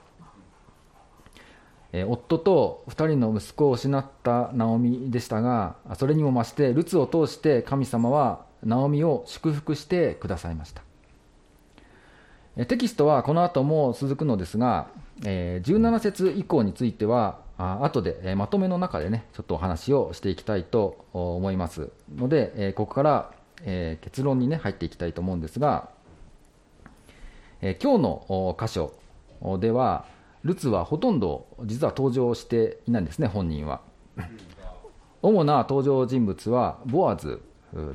[2.09, 10.83] 夫と2人の息子を失ったナオミでしたがそれにも増してルツを通して神様はナオミを祝福してくださいました。
[12.65, 14.87] テキストはこの後も続くのですが
[15.21, 23.31] 17節以降については後でまとめの中でねちょっとお話をしていきたいと思いますのでここから
[24.01, 25.89] 結論にね入っていきたいと思うんですが
[27.61, 28.93] 今日の箇所
[29.59, 30.05] では
[30.43, 33.81] ルツはほとんど実は登場していないんですね、本人は。
[35.21, 37.41] 主な登場人物はボアズ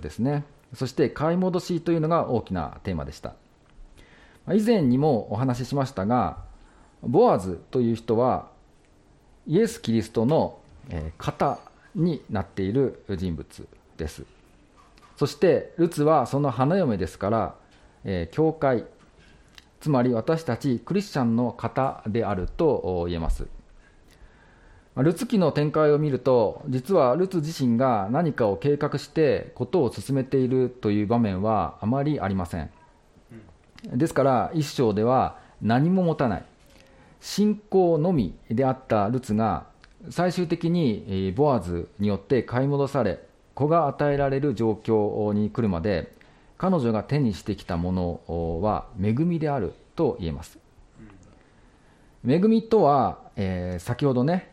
[0.02, 0.44] ですね、
[0.74, 3.34] そして買い戻しというのが大きなテーマでした。
[4.52, 6.38] 以前にもお話ししましたが、
[7.02, 8.50] ボアズという人は
[9.46, 10.58] イエス・キリストの
[11.18, 11.58] 型
[11.94, 14.24] になっている人物です。
[15.16, 17.54] そしてルツはその花嫁ですか
[18.04, 18.84] ら、教会、
[19.80, 23.46] つまり私たちクリスチャンの方であると言えます。
[24.96, 32.70] ルツ記の展開を見ると、実はルツ自身が何かを計画してことを進めているという場面はあまりありません。
[33.86, 36.44] ですから一章では何も持たない、
[37.22, 39.66] 信仰のみであったルツが
[40.10, 43.20] 最終的にボアズによって買い戻され、
[43.54, 46.12] 子が与えられる状況に来るまで
[46.58, 47.92] 彼女が手にしてきたも
[48.26, 50.58] のは恵みであると言えます。
[52.26, 54.50] 恵みとは、えー、先ほどね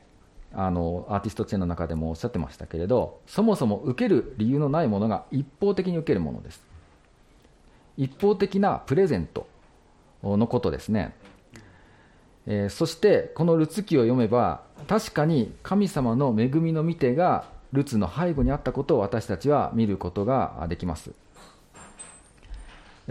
[0.53, 6.63] あのアーティストチェーンの中でもおっしゃってましたけれどそもそも受ける理由のないものが一方的に受けるものです
[7.97, 9.47] 一方的なプレゼント
[10.23, 11.13] のことですね、
[12.49, 21.12] えー、そしてこのルツ記を読めば確かに神様の恵みの見てがルツの背後にあったことを私たちは見ることができます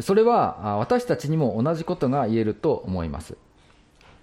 [0.01, 3.37] それは私たちにも同じことが言えると思います。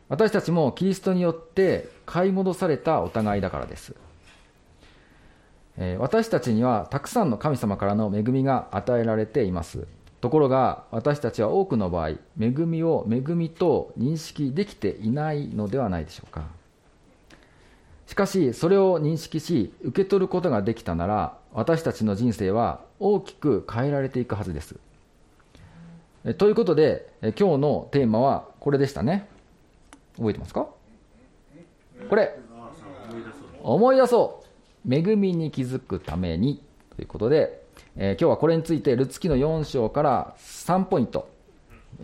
[0.08, 3.96] 私たちもキリストによって買い戻されたお互いだからです。
[6.00, 9.88] 私たちにはたくさんの神様からの恵みが与えられています。
[10.22, 16.44] ところが私たちは多くの場合、恵みを恵みと認識できていないのではないでしょうか。
[18.08, 24.76] しかし、それを認識し、受け取ることができたなら、私たちの人生は大きく変えられていくはずです。
[26.38, 29.28] ということで、今日のテーマはこれでしたね。
[30.18, 30.68] 覚えてますか？
[32.10, 32.38] これ、
[33.64, 34.44] 思い出そ
[34.88, 34.94] う。
[34.94, 36.62] 恵みに気づくために
[36.96, 37.65] ということで、
[37.98, 41.30] えー、今日はこれについて、ルツキの4章から3ポイント、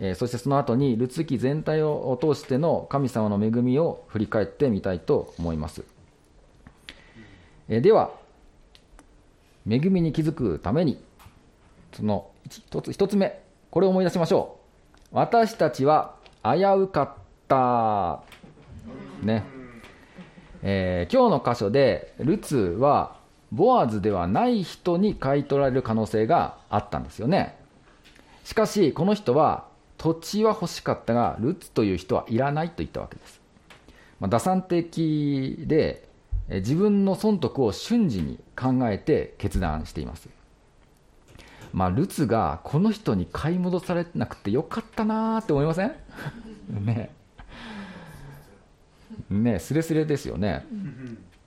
[0.00, 5.84] えー、そしてその後にルツキ全体を通しての神様の恵みを振り返ってみたいと思います。
[7.68, 8.10] えー、では、
[9.68, 11.02] 恵みに気づくために、
[11.92, 14.58] その一つ一つ目、これを思い出しましょ
[15.12, 15.16] う。
[15.16, 17.12] 私たちは危うかっ
[17.48, 18.22] た。
[19.22, 19.44] ね。
[20.62, 23.16] えー、今日の箇所で、ルツは、
[23.52, 27.54] ボアズではない人に買い取られる可能性があったんですよね。
[28.44, 29.66] しかし、この人は、
[29.98, 33.40] 土地は欲しかったが、ルツという人はいらないと言ったわけです。
[34.18, 36.08] まあ、打算的で、
[36.48, 40.28] 自分の損得を瞬時に考えて決断しています。
[41.72, 45.94] まあ、ルツがこの人に買い戻されなくてよかったなって思いません？
[46.84, 47.10] ね
[49.30, 50.66] ねすれすれですよね。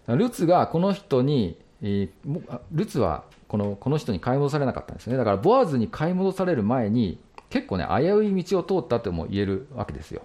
[0.07, 5.17] ルツがこの人に、えー、ルツはこのこの人に買い戻されなかったんですね。
[5.17, 10.23] だからボアズに買い戻される前に結構ね危うい道を通ったとも言えるわけですよ。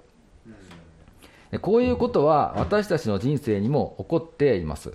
[1.50, 4.92] でこういうことは私たちの人生にも起こっています。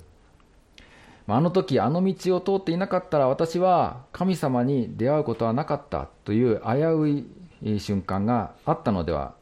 [1.27, 7.25] あの時あの道を通っていなかったら私は神様に出会うことはなかったという危う
[7.63, 9.33] い瞬間があったのでは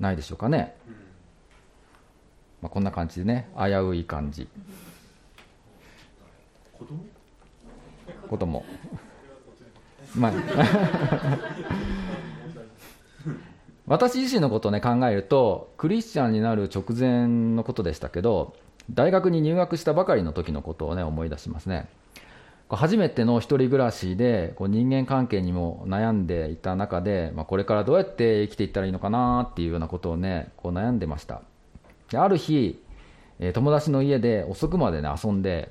[0.00, 0.74] ないでしょうかね、
[2.60, 4.48] まあ、こんな感じでね危うい感じ。
[8.28, 8.64] 子供？
[10.16, 10.32] まあ。
[13.86, 18.54] 私自身のことをね考えるとクリスチャンになる直前のことでしたけど
[18.90, 21.88] 大学に入学したばかりの時のことをね思い出しますね。
[22.68, 31.42] 初めての一人暮らしでこう人間関係にも悩んでいた中で、まあ、これからどうやって生きていったらいいのかなっていうようなことをねこう悩んでました。
[32.10, 32.82] である日、
[33.40, 35.70] え友達の家で遅くまでね遊んで、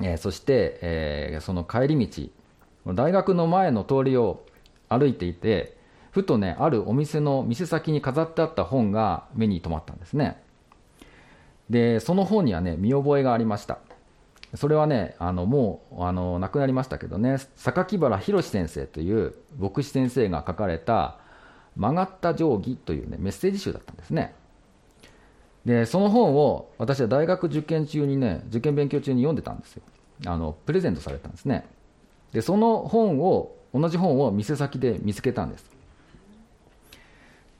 [0.00, 4.44] えそして、え、その帰り道大学の前の通りを
[4.88, 5.76] 歩いていて
[6.10, 10.42] ふとねあるお店の店先に飾ってあった本が目に留まったんですね。
[11.68, 13.78] でその本にはね見覚えがありました。
[14.54, 21.18] それはねあのもうあの亡くなりましたけどね榊原宏先生という牧師先生が書かれた
[21.76, 24.34] 「曲がった定規」という、ね、メッセージ集だったんですね。
[25.66, 29.82] でその本を私は大学受験中にね受験勉強中に読んでたんですよ。
[30.24, 31.66] あのプレゼントされたんですね。
[32.32, 35.68] でその本を同じ本を店先で見つけたんです。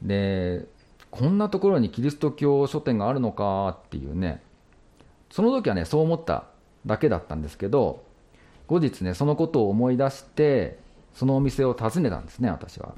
[0.02, 0.66] で
[1.10, 4.40] こんなところにキリスト教書店があるのかっていうね
[5.30, 6.44] その時はねそう思った
[6.86, 8.04] だけだったんですけど
[8.68, 10.78] 後日ねそのことを思い出して
[11.12, 12.94] そのお店を訪ねたんですね私は。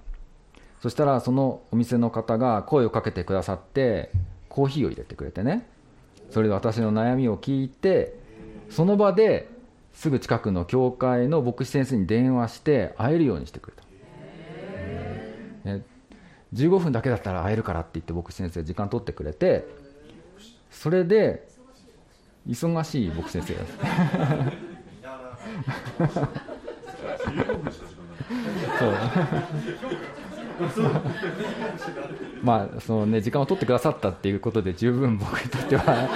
[0.82, 4.10] そしたらそのお店の方が声をかけてくださって
[4.48, 5.66] コーヒーを入れてくれてね。
[6.30, 8.14] それで私の悩みを聞いて
[8.70, 9.48] その場で
[9.94, 13.72] すぐ近くの教会の牧師先生に電話して会えるようにしてく
[15.64, 15.82] れた、
[16.54, 19.66] 15分だけだったら会えるからって言って牧師先生時間取ってくれて
[20.70, 21.48] それで
[22.46, 23.78] 忙しい牧師先生です
[28.78, 28.94] そう
[32.42, 36.08] まあそのね時間を取ってくださったっていうことで十分僕にとっては。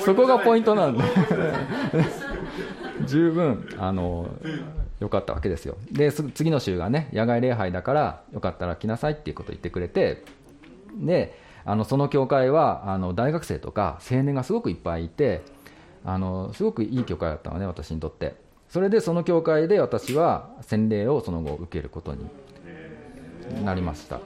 [0.00, 1.04] そこがポイントなんで。
[3.06, 4.28] 十分あの
[5.00, 5.76] よかったわけですよ。
[5.90, 10.24] で次の週がね野外礼拝だからよかったら来なさいっていうことを言ってくれて。
[10.94, 15.42] であのその教会はあの大学生とか青年がすごくいっぱいいて
[16.02, 18.48] あのすごくいい教会だったのね私にとって。
[18.68, 22.26] それでその教会で私は洗礼をその後受けることに
[23.64, 24.20] なりました。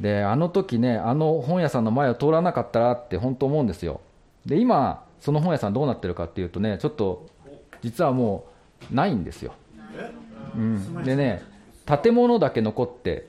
[0.00, 4.00] であの時ねあの本屋さんの前を通らなかったらって本当思うんですよ。
[4.46, 7.28] で今その本屋さんどうなってるかっていうとねちょっと
[7.82, 8.46] 実はも
[8.90, 9.52] うないんですよ、
[10.56, 11.42] うん、でね
[12.02, 13.28] 建物だけ残って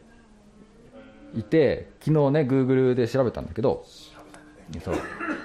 [1.35, 3.85] いて昨日ね Google で調べたんだけど
[4.83, 4.95] そう。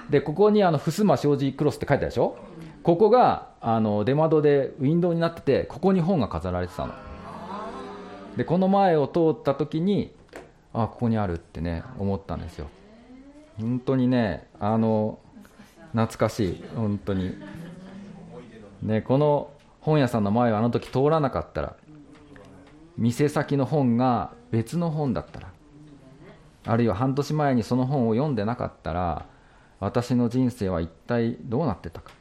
[0.09, 2.38] でここにあの襖障子クロスって書いてあるでしょ？
[2.83, 6.94] ここがあの出窓でウィンドウになっててここに本が飾られてたの。
[8.38, 10.12] でこの前を通った時に
[10.72, 12.68] あここにあるってね思ったんですよ。
[13.59, 15.18] 本当にねあの
[15.90, 16.64] 懐かしい。
[16.77, 17.35] 本当に。
[18.81, 21.77] ねこの本屋さんの前をあの時通らなかったら
[22.96, 25.48] 店先の本が別の本だったら
[26.64, 29.27] あるいは半年前にその本を読んでなかったら
[29.81, 32.12] 私の人生は一体どうなってたか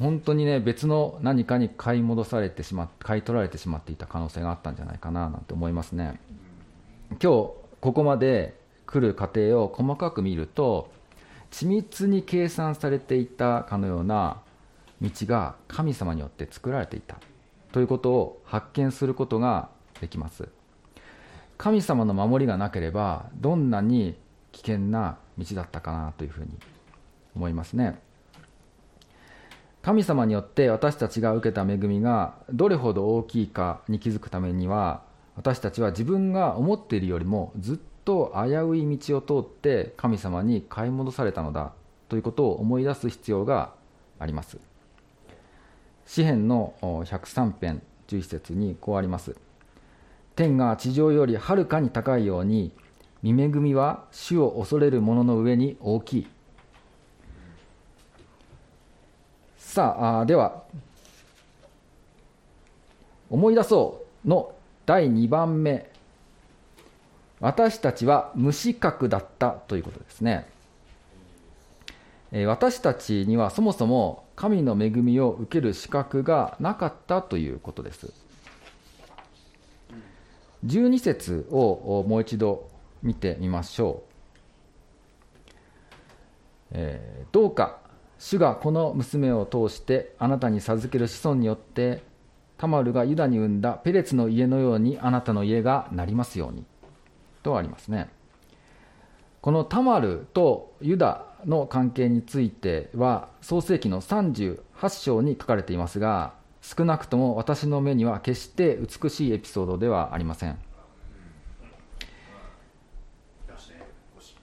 [0.00, 6.18] 本当にね別の何かに買い戻されてしまっ買い取られてしまっていた可能性があったんじゃないかななんて思いますね。
[7.10, 7.26] 今日
[7.80, 10.90] ここまで来る過程を細かく見ると
[11.50, 14.38] 緻密に計算されていたかのような
[15.02, 17.18] 道が神様によって作られていた
[17.72, 19.68] ということを発見することが
[20.00, 20.48] できます。
[21.58, 24.16] 神様の守りがなければどんなに
[24.52, 26.50] 危険な道だったかなというふうに
[27.36, 28.00] 思いますね。
[29.82, 35.02] 神様によって私たちが受けた恵みがどれほど大きいかに気づくためには
[35.36, 41.72] 私たちは自分が思っているよりもずっと危うい道を通って神様に買い戻されたのだ
[42.10, 43.72] ということを思い出す必要が
[44.18, 44.58] あります。
[46.04, 49.36] 詩篇の103編11節にこうあります。
[50.36, 52.72] 天が地上よりはるかに高いように
[53.22, 56.26] 見恵みは主を恐れる者の上に大きい。
[59.70, 60.64] さあでは
[63.30, 64.52] 思い出そうの
[64.84, 65.88] 第2番目。
[67.38, 70.48] 私たちは無資格だったということですね。
[72.48, 78.12] 私たちにはそもそも神の恵みを受ける資格がなかったということです。
[80.66, 82.68] 12節をもう一度
[83.04, 84.04] 見てみましょう、
[86.72, 87.78] えー、どうか
[88.20, 92.02] 主がこの娘を通してあなたに授ける子孫によって
[92.58, 96.66] タマルがユダに産んだペレツの家のようにあなたの家がなりますように。
[97.42, 98.10] とありますね。
[99.40, 104.58] このタマルとユダの関係については創世記の38
[105.02, 110.58] 章に書かれていますが少なくとも私の目には決して美しいエピソードではありません、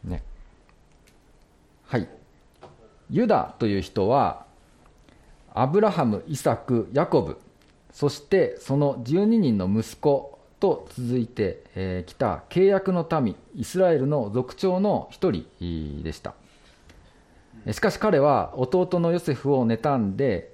[0.03, 0.23] ね、
[1.86, 2.16] はい。
[3.10, 4.45] ユダという人は
[5.53, 7.38] アブラハム、イサク、ヤコブ
[7.91, 15.45] そしてその12人の息子と続いてき、えー、た契約の民イスラエルの族長の一人
[16.03, 16.34] でした。
[17.72, 20.53] しかし彼は弟のヨセフを妬んで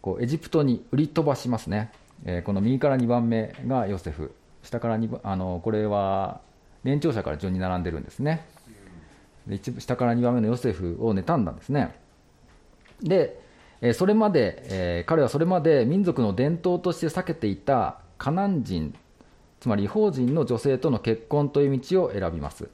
[0.00, 1.92] こうエジプトに売り飛ばしますね、
[2.24, 4.34] え、この右から2番目がヨセフ。
[4.62, 6.40] 下から2番あのこれは
[6.84, 8.46] 年長者から順に並んでるんですね。
[9.46, 11.94] で下から2番目のヨセフを妬んだんですね。
[13.02, 13.40] で、
[13.80, 18.94] え、それまで、え、彼はそれまで民族の伝統として避けていたカナン人
[19.64, 22.68] つまり違法人の女性との結婚という道を選びます。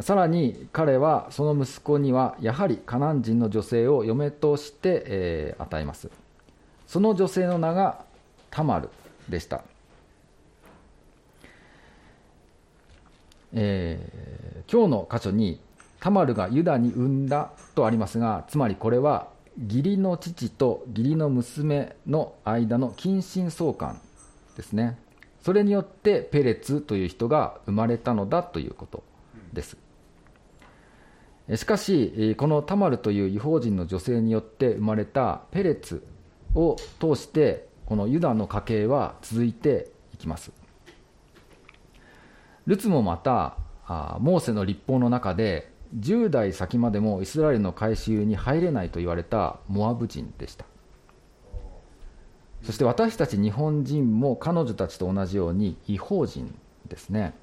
[0.00, 6.08] さらに彼はその息子にはやはりカナン人の女性を嫁として、え、与えます。
[6.86, 8.04] その女性の名が
[8.50, 8.90] タマル
[9.28, 9.64] でした、
[13.52, 15.60] えー、今日の箇所に
[16.00, 19.28] タマルがユダに産んだとありますがつまりこれは
[19.66, 24.00] 義理の父と義理の娘の間の近親相関
[24.56, 24.98] ですね。
[25.42, 29.02] それによってペレツという人が生まれたのだということ
[29.52, 29.76] です。
[31.54, 36.06] しかしこのタマルという違法人の女性によって生まれたペレツ
[36.54, 40.52] を通してこのユダの家系は続いていきます。
[42.66, 43.56] ルツもまた
[43.86, 50.64] あモーセの立法の中で10代先までもイスラエルの改宗に入れないと言われたモアブ人でした。
[52.62, 56.56] そして私たち日本人も彼女たちと同じように違法人
[56.88, 57.34] ですね。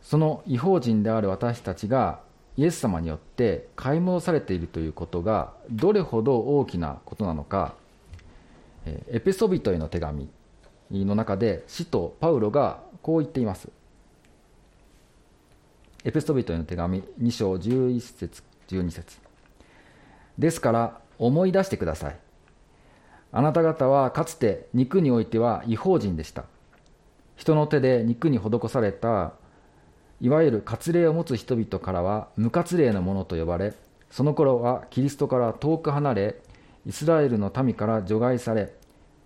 [0.00, 2.20] その違法人である私たちが
[2.56, 7.74] イエス様によって買い戻されているということがどれほど大きなことなのか
[8.86, 10.28] エペソビトへの手紙
[10.90, 13.68] の中で使徒パウロがこう言っています。
[16.04, 19.18] エペソビトへの手紙2章11節12節。
[20.38, 22.16] ですから思い出してください。
[23.32, 26.44] あなた方はかつて肉においては違法人でした。
[27.36, 29.32] 人の手で肉に施された
[30.20, 33.72] いわゆる割礼を持つ人々からは無割礼のものと呼ばれ
[34.10, 36.36] その頃はキリストから遠く離れ
[36.84, 38.74] イスラエルの民から除外され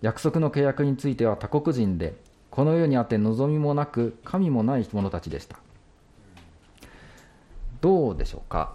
[0.01, 2.15] 約束の契約については他国人で
[2.49, 5.64] この世にあって望みもなく神もない者たちでした。
[7.85, 8.73] どうでしょうか？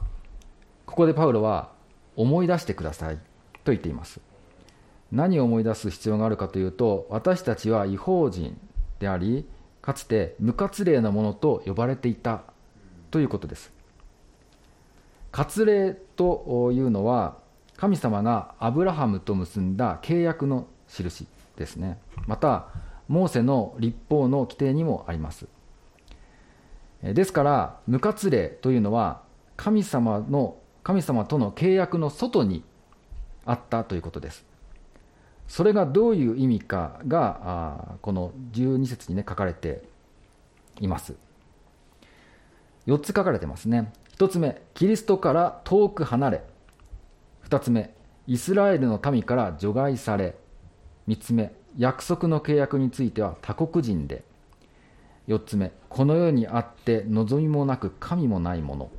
[0.86, 1.72] ここでパウロは
[2.14, 3.16] 思い出してください。
[3.64, 4.20] と言っています。
[5.10, 8.56] 何を思い出す必要があるかというと私たちは違法人
[9.00, 9.48] であり
[9.82, 12.42] かつて無活例のものと呼ばれていた。
[13.10, 13.72] ということです。
[15.32, 17.36] 割礼というのは
[17.76, 21.98] 神様がアブラハムと結んだ契約の印ですね。
[22.28, 22.68] また
[23.08, 25.48] モーセの立法の規定にもあります。
[27.02, 29.22] ですから無活例というのは
[29.56, 32.62] 神様の神様との契約の外に
[33.44, 34.44] あったということです。
[35.48, 39.82] それがどういう意味かがこの12節にね書かれて
[40.78, 41.14] います。
[42.86, 43.92] 4つ書かれてますね。
[44.16, 46.44] 1つ目キリストから遠く離れ。
[47.48, 47.94] 2つ目
[48.26, 50.36] イスラエルの民から除外され。
[51.08, 54.22] 3つ目約束の契約については他国人で。
[55.30, 55.72] 4つ目。
[55.88, 58.90] この世にあって望みもなく神もないもの。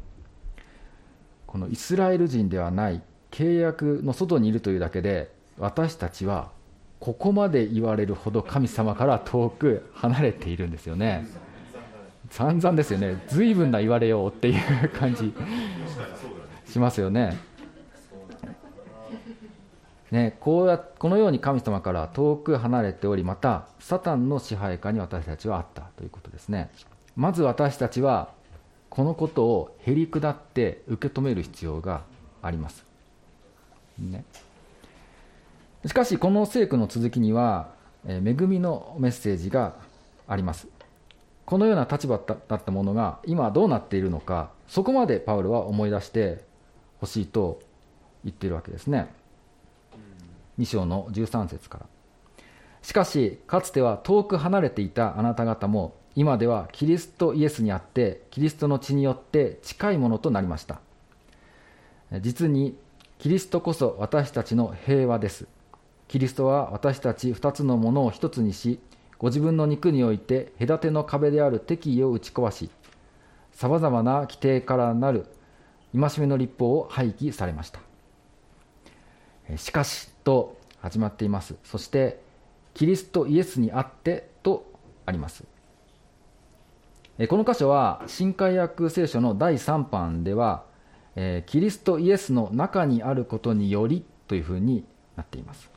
[1.45, 3.01] このイスラエル人ではない。
[3.31, 6.51] 契約の外にいるというだけで私たちは
[6.99, 11.25] ここまで言われるほど神様から遠く離れているんですよね。
[12.29, 13.23] 散々ですよね。
[13.27, 15.33] 随分な言われようっていう感じ
[16.65, 17.37] しますよね。
[20.11, 26.69] ねこうやこのように神様から遠く離れておりまたサタンの支配下に私たちはあったということですね。
[27.15, 28.29] まず私たちは
[28.89, 32.03] このことをへり下って受け止める必要が
[32.41, 32.85] あります。
[33.97, 34.25] ね。
[35.85, 37.69] しかしこの聖句の続きには、
[38.05, 39.75] え恵みのメッセージが
[40.27, 40.67] あります。
[41.45, 46.45] このような立場だったものが今どうなっているのかそこまでパウロは思い出して
[47.01, 47.59] ほしいと
[48.23, 49.13] 言っているわけですね。
[50.61, 51.85] 2章の13節から。
[52.81, 60.81] しかしかつては遠く離れていたあなた方も今ではキリストイエスにあってキリストの血によって近いものとなりました。
[62.21, 62.77] 実に
[63.19, 65.47] キリストこそ私たちの平和です。
[66.07, 68.79] キリストは私たち二つのものを一つにし
[69.17, 72.69] ご自分の肉において隔ての壁である敵意を打ち壊し
[73.53, 75.27] さまざまな規定からなる
[75.93, 77.79] 戒めの立法を廃棄されました。
[79.57, 81.55] しかしと始まっています。
[81.63, 82.19] そして
[82.73, 84.65] キリストイエスにあってと
[85.05, 85.43] あります。
[87.29, 90.63] この箇所は新海約聖書の第3版では
[91.45, 95.69] キリストイエスの中にあることによりというふうになっています。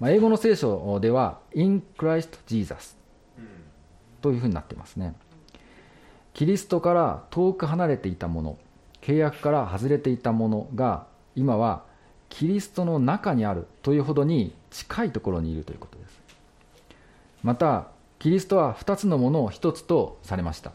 [0.00, 2.96] 英語の聖書では In Christ Jesus
[4.22, 5.14] というふうになっていますね。
[6.34, 8.58] キリストから遠く離れていたもの
[9.02, 11.82] 契約から外れていたものが今は
[12.28, 16.20] キリストの中にあるというほどに近いところにいるということです。
[17.42, 20.72] またキリストは2つのものを1つとされました。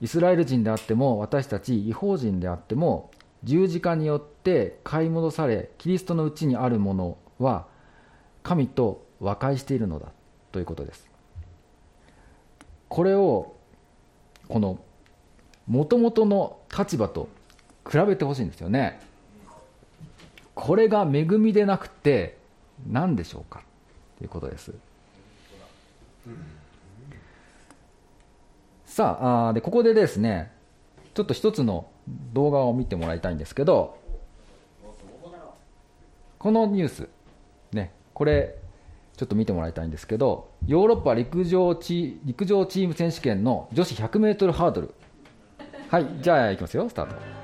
[0.00, 3.10] イスラエル人であっても私たち違法人であっても
[3.44, 7.66] 十字架によって買い戻されキリストのうちにあるものは
[8.42, 10.08] 神と和解しているのだ
[10.52, 11.08] ということです。
[12.88, 13.54] これを
[14.48, 14.78] この
[15.66, 17.28] もともとの立場と
[17.90, 19.00] 比べてほしいんですよね。
[20.54, 22.38] これが恵みでなくて
[22.88, 23.62] 何でしょうか？
[24.18, 24.72] ということです。
[28.86, 30.52] さああでここでですね
[31.14, 31.88] ちょっと一つの
[32.32, 33.98] 動画を見てもらいたいんですけど
[36.38, 37.08] このニュース
[37.72, 38.54] ねこれ
[39.16, 44.94] ちょっと見てもらいたいんですけどヨーロッパ陸上チ陸上チーム選手権の女子 100m ハードル。
[45.88, 47.43] はいじゃあいきますよスタート。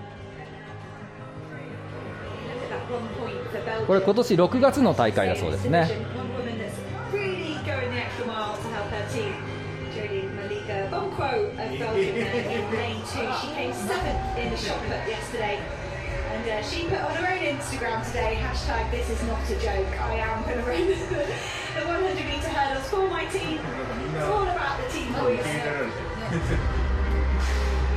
[3.87, 5.89] これ今年6月の大会だそうですね。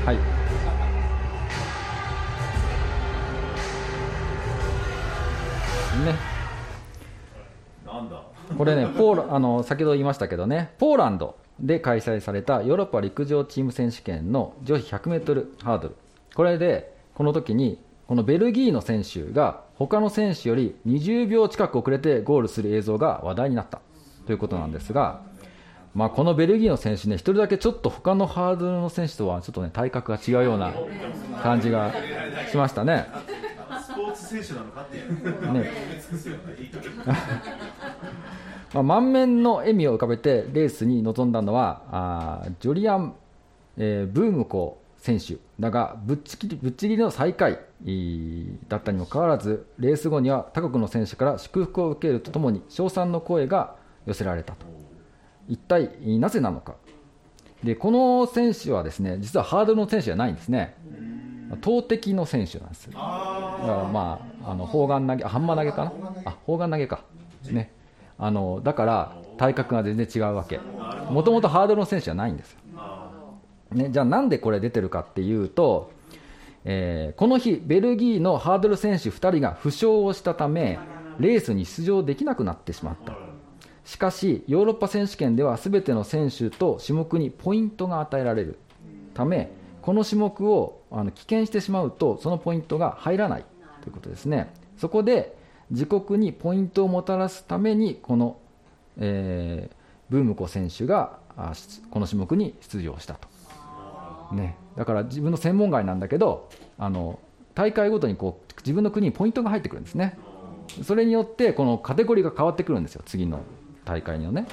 [0.06, 0.33] はい
[6.04, 6.16] ね。
[8.58, 15.96] これねポーあの先ほど言いましたけどねポーランドで開催されたヨーロッパ陸上チーム選手権の女子 100m ハードル。
[16.36, 23.80] これでこの時にこのベルギーの選手が他の選手より20秒近く遅れてゴールする映像が話題になった
[24.26, 25.22] ということなんですが、
[25.96, 30.74] まあ、このベルギーの選手ね、1人だけちょっと他のハードルの選手とはちょっとね体格が違うような
[31.44, 31.94] 感じが
[32.50, 33.08] しましたね。
[34.16, 35.54] 選手なのかっていう。
[35.54, 35.72] ね。
[38.74, 43.14] まあ、満面の笑みを浮かべてレースに臨んだのはあジョリアン、
[43.78, 47.50] えー、ブームコ選手だがぶっちぎりぶっちぎりの最下
[47.86, 53.76] 位だったにもかかわらずレース後には他国の選手から祝福を受けるとともに称賛の声が
[54.08, 54.73] 寄せられたと
[55.48, 56.76] 一体なぜなのか。
[57.64, 60.76] でこの選手はですね実はハードルの選手じゃないんですね。
[61.62, 62.90] 投擲の選手なんです。
[62.90, 65.94] だからまああの砲丸投げハンマー投げかな？
[66.26, 67.04] あ砲丸投げか。
[67.52, 67.72] ね。
[68.18, 70.60] あのだから体格が全然違うわけ。
[71.10, 72.60] もともとハードルの選手じゃないんですよ、
[73.74, 75.92] ね、じゃあなんでこれ出てるかっていうと、
[76.64, 80.80] えー、この日ベルギーのハードル選手2人が負傷をしたため
[81.20, 83.18] レースに出場できなくなってしまった
[83.86, 88.58] しかしヨーロッパ選手権では全ての選手と種目にポイントが与えられる。
[89.14, 93.46] ためこの種目をあの棄権してしまうとそのポイントが入らない
[93.82, 94.54] ということですね。
[94.78, 95.36] そこで
[95.72, 98.38] 自国にポイントをもたらすためにこの、
[98.98, 99.76] えー、
[100.10, 101.20] ブームコ選手が
[101.90, 103.28] この種目に出場したと、
[104.36, 107.20] ね、だから自分の専門外なんだけどあの
[107.56, 110.18] 大会ごとにこう自分の国にポイントが入ってくるんですね。
[110.84, 113.42] それによってこのカテゴリーが変わってくるんですよ次の。
[113.86, 114.48] 大会のね。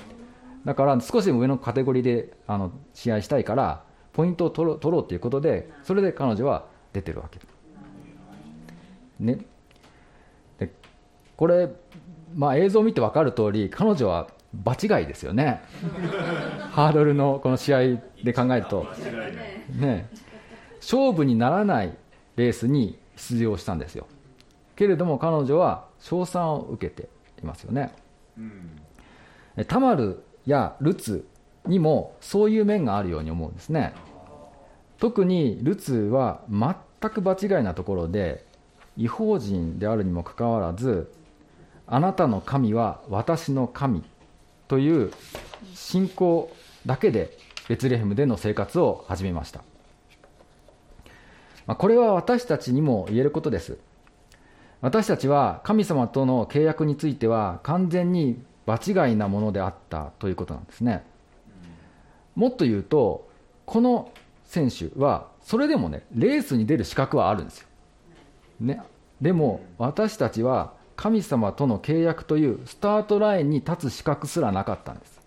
[0.64, 7.38] だから少しでも上のカテゴリーであの試合したいからポイントを取ろう取ろうということでそれで彼女は出てるわけ。
[9.18, 9.38] ね。
[10.58, 10.72] で
[11.36, 11.70] これ、
[12.34, 15.62] まあ、映像を見て分かる通り彼女は場違いですよね。
[16.72, 17.78] ハードルのこの試合
[18.22, 18.86] で考えると、
[19.78, 20.08] ね、
[20.80, 21.96] 勝負にならない
[22.36, 24.06] レースに出場したんですよ。
[24.80, 27.10] けれども彼女は称賛を受けて
[27.42, 27.92] いますよね、
[28.38, 28.79] うん、
[29.64, 31.26] タマルやルツ
[31.66, 33.94] にもそういう面があるように思うんですね。
[34.98, 38.44] 特にルツは全く場違いなところで
[38.96, 41.10] 違法人であるにもかかわらず
[41.86, 44.04] あなたの神は私の神
[44.68, 45.12] という
[45.74, 46.54] 信仰
[46.86, 47.36] だけで
[47.68, 49.64] ベツレヘムでの生活を始めました。
[51.66, 53.78] これは私たちにも言えることです。
[54.80, 61.04] 私たちは神様との契約については完全に場違いなものであったということなんですね。
[62.34, 63.28] もっと言うと
[63.66, 64.10] この
[64.44, 67.66] 選手はそれでもねレースに出る資格はあるんですよ、
[68.60, 68.82] ね、
[69.20, 75.20] でも私たちは神様との契約というスタートラインに立つ資格すらなかったんです。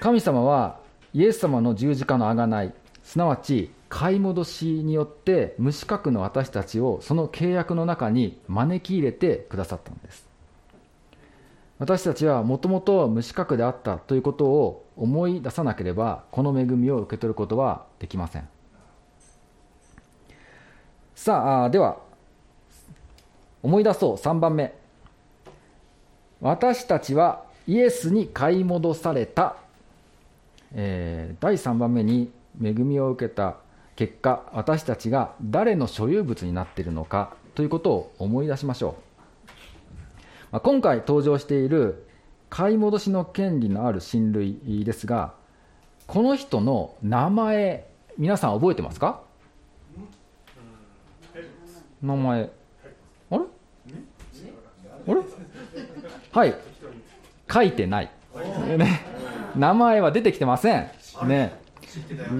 [0.00, 0.78] 神様は
[1.14, 2.72] イエス様の十字架の贖い。
[3.02, 10.27] すなわち買い戻しによって無資格の私たちをその契約の中に招き入れてくださったのです。
[11.78, 18.48] 私たちはもともと無資格であったということを思い出さなければこの恵みを受け取ることはできません。
[21.14, 21.98] さあでは
[23.62, 24.16] 思い出そう。
[24.16, 24.74] 3番目。
[26.40, 29.56] 私たちはイエスに買い戻された、
[30.72, 32.30] えー、第3番目に
[32.62, 33.56] 恵みを受けた
[33.96, 39.07] 結果私たちが誰の所有物になっているのかということを思い出しましょう、
[40.50, 42.06] まあ、今回登場している
[42.50, 45.34] 買い戻しの権利のある親類ですが
[46.06, 47.86] この人の名前
[48.16, 49.20] 皆さん覚えてますか？
[52.02, 52.50] 名前。
[53.30, 53.40] あれ？
[55.06, 55.20] あれ？
[56.32, 56.54] はい。
[57.52, 58.10] 書いてない、
[59.56, 60.90] 名前は出てきてません。
[61.26, 61.60] ね。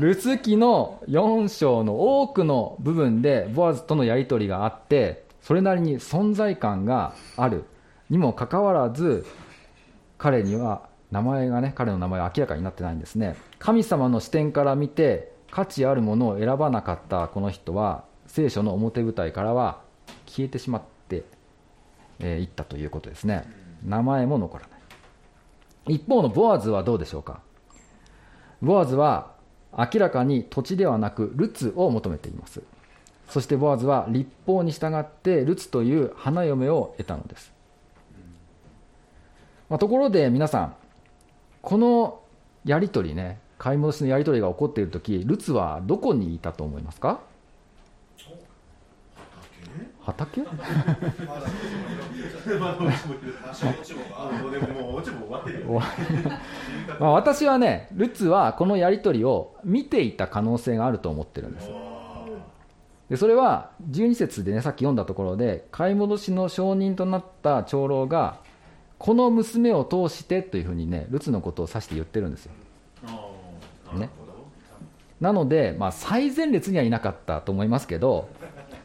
[0.01, 7.65] ルツ記の4章の多くの部分でボアズとのやり取りがあってそれなりに存在感がある。
[8.11, 9.27] にもかかわらず
[10.17, 13.37] 彼には名前がね彼の名前は明らかになってないんですね。
[13.59, 19.81] 神様の視点から見て価値あるものを選ばなかったこの人は聖書の表舞台からは
[20.27, 21.23] 消えてしまってい、
[22.21, 23.45] えー、ったということですね。
[23.85, 24.69] 名前も残らな
[25.89, 25.95] い。
[25.95, 27.41] 一方のボアズはどうでしょうか？
[28.61, 29.33] ボアズは
[29.73, 32.63] 明らかに土地ではなくルツを求めています。
[33.29, 37.53] そしてボアズは立法に従ってルツという花嫁を得たのです、
[39.69, 40.75] まあ、ところで皆さん
[41.61, 42.21] この
[42.65, 47.21] やり取りね買い戻しのやり取りが起こっている時ルツはどこにいたと思いますか？
[50.01, 50.43] 畑？
[56.99, 61.71] まあ私はねルツはこのやり取りを見ていた可能性があると思ってるんです。
[63.11, 68.39] でそれは12節でねさっき読んだところで買い戻しの証人となった長老が
[68.99, 72.53] この娘を通してというふうにねルツのことを指して言ってるんですよ、
[73.95, 74.11] ね、
[75.21, 78.29] なので、まあ、最前列にはいなかったと思いますけど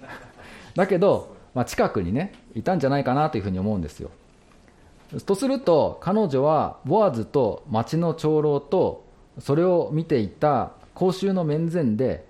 [0.76, 4.12] だけど、まあ、近くにねいたんじゃないかなというふうに思うんですよ。
[5.26, 9.06] とすると彼女はボアズと町の長老と
[9.38, 12.26] それを見ていた公衆の面前で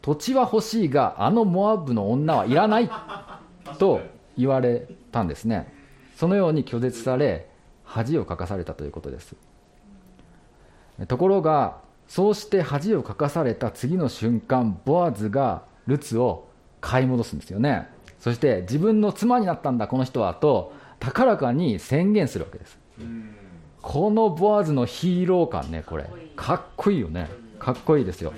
[0.00, 2.90] 土地は欲しいがあのモアブの女はいらない
[3.78, 4.00] と
[4.36, 5.71] 言われたんですね
[6.22, 7.48] そのように拒絶され
[7.82, 9.34] 恥をかかされたということです。
[11.08, 16.46] ところがそうして恥をかかされた次の瞬間ボアズがルツを
[16.80, 17.88] 買い戻すんですよね。
[18.20, 22.78] そして自分の妻になったんだこの人はと高らかに宣言するわけです。
[23.80, 26.08] このボアズのヒーロー感ねこれ。
[26.36, 27.28] かっこいいよね。
[27.58, 28.32] かっこいいですよ。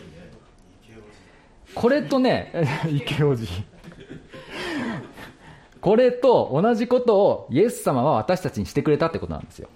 [1.75, 2.51] これとね
[2.89, 3.47] 池王子
[5.85, 9.69] これと同じことをイエス様は私たちにしてくれたってことなんですよ。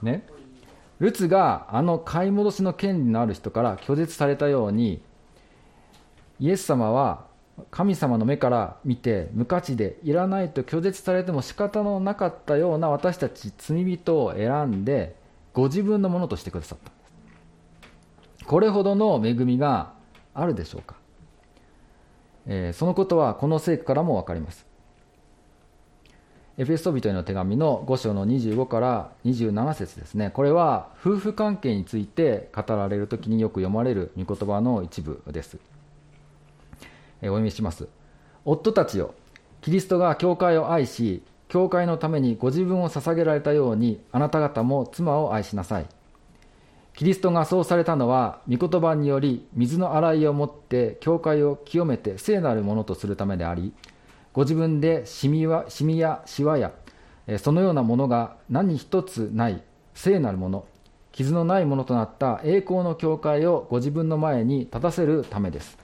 [0.00, 0.26] ね。
[1.00, 5.02] ルツがあの買い戻しの権利のある人から拒絶されたように
[6.40, 7.26] イエス様は
[7.70, 15.14] 神様の目から見て無価値でいらないと拒絶されても仕方のなかったような私たち罪人を選んで
[15.52, 16.90] ご自分のものとしてくださった。
[16.90, 17.00] んで
[18.38, 19.92] すこれほどの恵みが
[20.32, 20.96] あるでしょうか、
[22.46, 24.71] えー、そのことはこの聖句からも分かります。
[26.58, 30.30] エフェソビトへの手紙の5章の25から27節ですね。
[30.30, 35.58] これは夫婦関係について語られる時によく読まれる御言葉の一部です。
[37.22, 37.88] お読みします。
[38.44, 39.14] 夫たちよ
[39.62, 45.86] キリストが教会を愛し教会のためにご自分を捧げられたようにあなた方も妻を愛しなさい。
[46.94, 53.72] キリストがそうされたのは御言葉により水の洗いをもって教会を清めて聖なるものとするためであり
[54.32, 56.72] ご自分でシミはシミやシワや
[57.38, 59.62] そのようなものが何一つない
[59.94, 60.66] 聖なるもの
[61.12, 65.76] 傷のないものとなった栄光の教会をご自分の前に立たせるためです。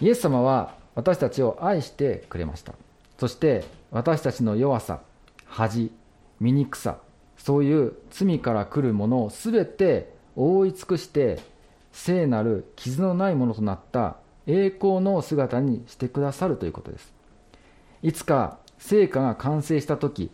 [0.00, 2.72] イエス様は私たちを愛してくれました。
[3.18, 5.00] そして私たちの弱さ
[5.46, 5.92] 恥
[6.40, 6.98] 醜さ
[7.36, 11.38] そういう罪から来るものを全て覆い尽くして
[11.92, 14.16] 聖なる傷のないものとなった
[14.46, 17.12] 栄光の姿にしてくださるということです。
[18.02, 20.30] いつか聖火が完成した時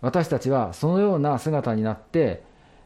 [0.00, 2.42] 私たちはそのような姿になって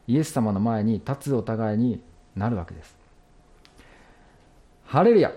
[0.07, 2.01] イエス様の前に立つお互いに
[2.35, 2.95] なるわけです。
[4.85, 5.33] ハレルヤ。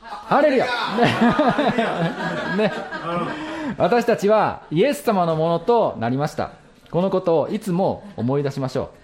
[0.00, 0.66] ハレルヤ。
[2.56, 2.64] ね。
[2.68, 2.72] ね。
[3.78, 6.52] 私たちはイエス様のものとなりました。
[6.90, 8.97] このことをいつも思い出しましょう。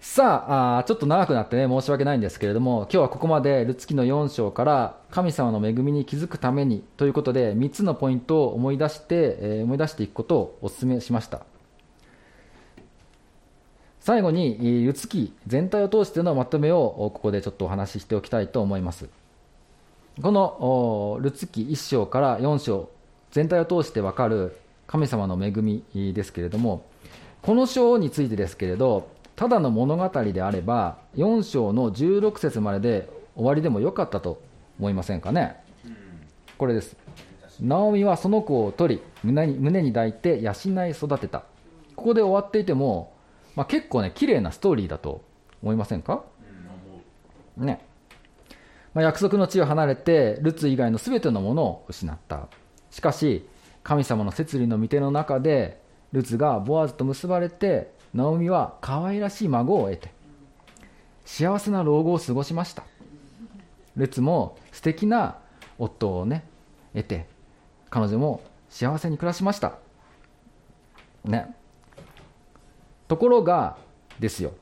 [0.00, 11.42] さあちょっと長くなってね申し訳ないんですけれども今日はここまでルツキの4章から神様の恵みに気づくためにということで3つのポイントを思い出して、えー、思い出していくことをお勧めしました。
[13.98, 19.08] 最後にルツキ全体を通してのまとめをここでちょっとお話ししておきたいと思います。
[20.22, 22.88] このルツキ1章から4章
[23.32, 25.82] 全体を通してわかる神様の恵み
[26.14, 26.86] ですけれども
[27.42, 34.42] この章についてですけれどただの物語であれば4章の16節までで終わりでもよかったと
[34.80, 35.62] 思いませんかね。
[36.58, 36.96] これです。
[37.60, 40.50] ナオミはその子を取り胸に胸に抱いて養
[40.88, 41.44] い育てた。
[41.94, 43.12] ここで終わっていても、
[43.54, 45.22] まあ、結構ね綺麗なストーリーだと
[45.62, 46.24] 思いませんか？
[47.56, 47.86] ね。
[48.92, 52.48] まあ、約束の地を離れてルツ以外の全てのものを失った。
[52.90, 53.48] しかし
[53.84, 55.80] 神様の摂理の御手の中で
[56.10, 60.12] ルツがボアズと結ばれてナオミは可愛らしい孫を得て
[61.24, 62.84] 幸せな老後を過ごしました。
[63.96, 65.36] ルツも素敵な
[65.78, 66.44] 夫をね
[66.94, 67.26] 得て
[67.90, 68.40] 彼女も
[68.70, 69.74] 幸せに暮らしました。
[71.24, 71.54] ね。
[73.08, 73.76] ところが
[74.18, 74.52] ですよ。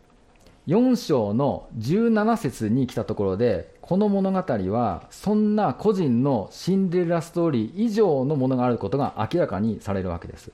[0.67, 4.39] 4章の17節に来たところでこの物語
[4.73, 10.51] はそんな個人のシンデレラストーリー以上のものがあることが明らかにされるわけです。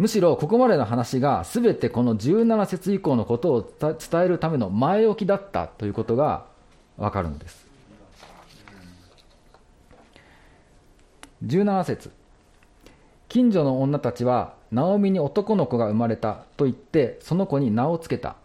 [0.00, 6.46] むしろここまでの話が全てこの17節以降のことを伝えるための前置きだったということが
[6.96, 7.66] わかるんです。
[11.44, 12.10] 17節。
[13.28, 18.36] 近所の女たちはナオミに男の子が生まれたと言ってその子に名を付けた。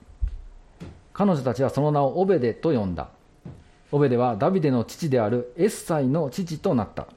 [1.13, 3.07] 彼女たちはその名をオベデと呼んだ。
[3.93, 7.07] オベデはダビデの父であるエッサイの父となった、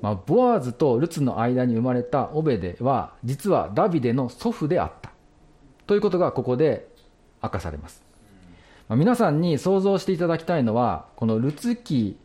[0.00, 5.10] まあ、ボアーズとルツの間に生まれたオベデは実はダビデの祖父であった。
[5.86, 6.88] ということがここで
[7.42, 8.02] 明かされます、
[8.88, 12.18] まあ、皆さんに想像していただきたいのはこのルツ記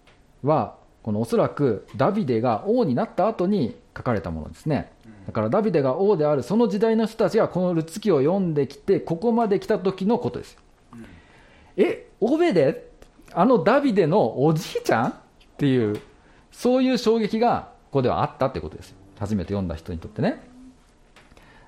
[0.44, 4.92] はこのおそらくダビデが王になった後に書かれたものですね。
[5.26, 10.60] だからダビデが王であるその時代の人たちがこのルツ記を読んできてここまで来た時のことですよ、
[11.78, 12.90] えオベデ？
[13.34, 15.10] あのダビデのおじいちゃん？
[15.10, 15.14] っ
[15.58, 16.00] ていう
[16.54, 20.42] そういう衝撃がここではあったってことです初めて読んだ人にとってね。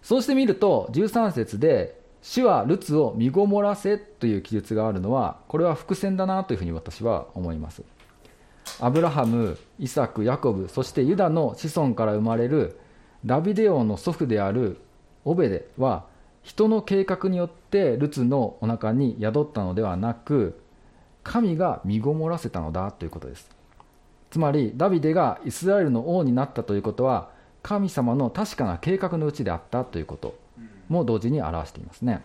[0.02, 7.84] そうしてみると13節で主はルツを身ごもらせという記述があるのはこれは伏線だなというふうに私は思います。
[8.80, 12.78] アブラハム、イサク、ヤコブそしてユダの子孫から生まれる
[13.26, 14.78] ダビデ王の祖父である
[15.24, 16.06] オベデは
[16.44, 20.60] 人の計画によってルツのお腹に宿ったのではなく
[21.24, 23.55] 神が身ごもらせたのだということです。
[24.36, 27.30] つまりダビデがイスラエルの王になったということは
[27.64, 30.36] 神様の確かな計画のうちであったということ
[30.90, 32.22] も同時に表していますね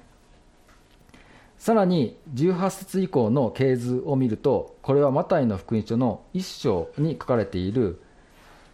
[1.57, 8.03] さらに18節以降の系図を見るとこれはマタイの福音書の1章に書かれている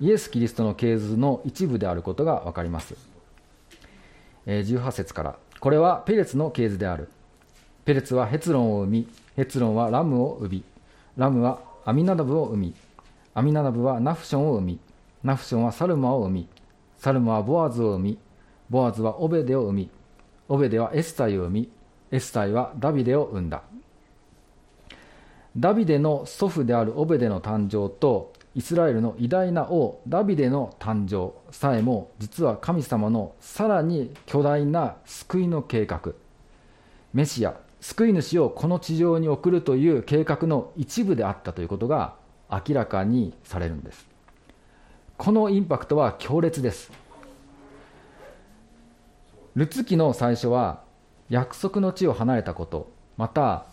[0.00, 2.94] イエス・キリストの系図の一部であることが分かります。
[4.46, 7.08] 18節から、これはペレツの系図である。
[7.84, 10.64] ペレツはヘツロンを生み、ヘツロンはラムを生み、
[11.16, 12.74] ラムはアミナダブを生み、
[13.36, 14.78] アミナダブはナフションを生み、
[15.22, 16.48] ナフションはサルマを生み、
[16.96, 18.18] サルマはボアズを生み、
[18.70, 19.90] ボアズはオベデを生み、
[20.48, 21.70] オベデはエスタイを生み、
[22.10, 23.62] エスタイはダビデを生んだ。
[25.54, 36.12] ダビデの祖父であるオベデの誕生とイスラエルの偉大な王ダビデの誕生さえも実は神様のさらに巨大な救いの計画
[37.12, 42.14] メシア救い主をこの地上に送るという計画の一部であったということが
[42.50, 44.06] 明らかにされるんです。
[45.16, 46.92] このインパクトは強烈です。
[49.54, 50.82] ルツ記の最初は
[51.30, 53.64] 約束の地を離れたことまた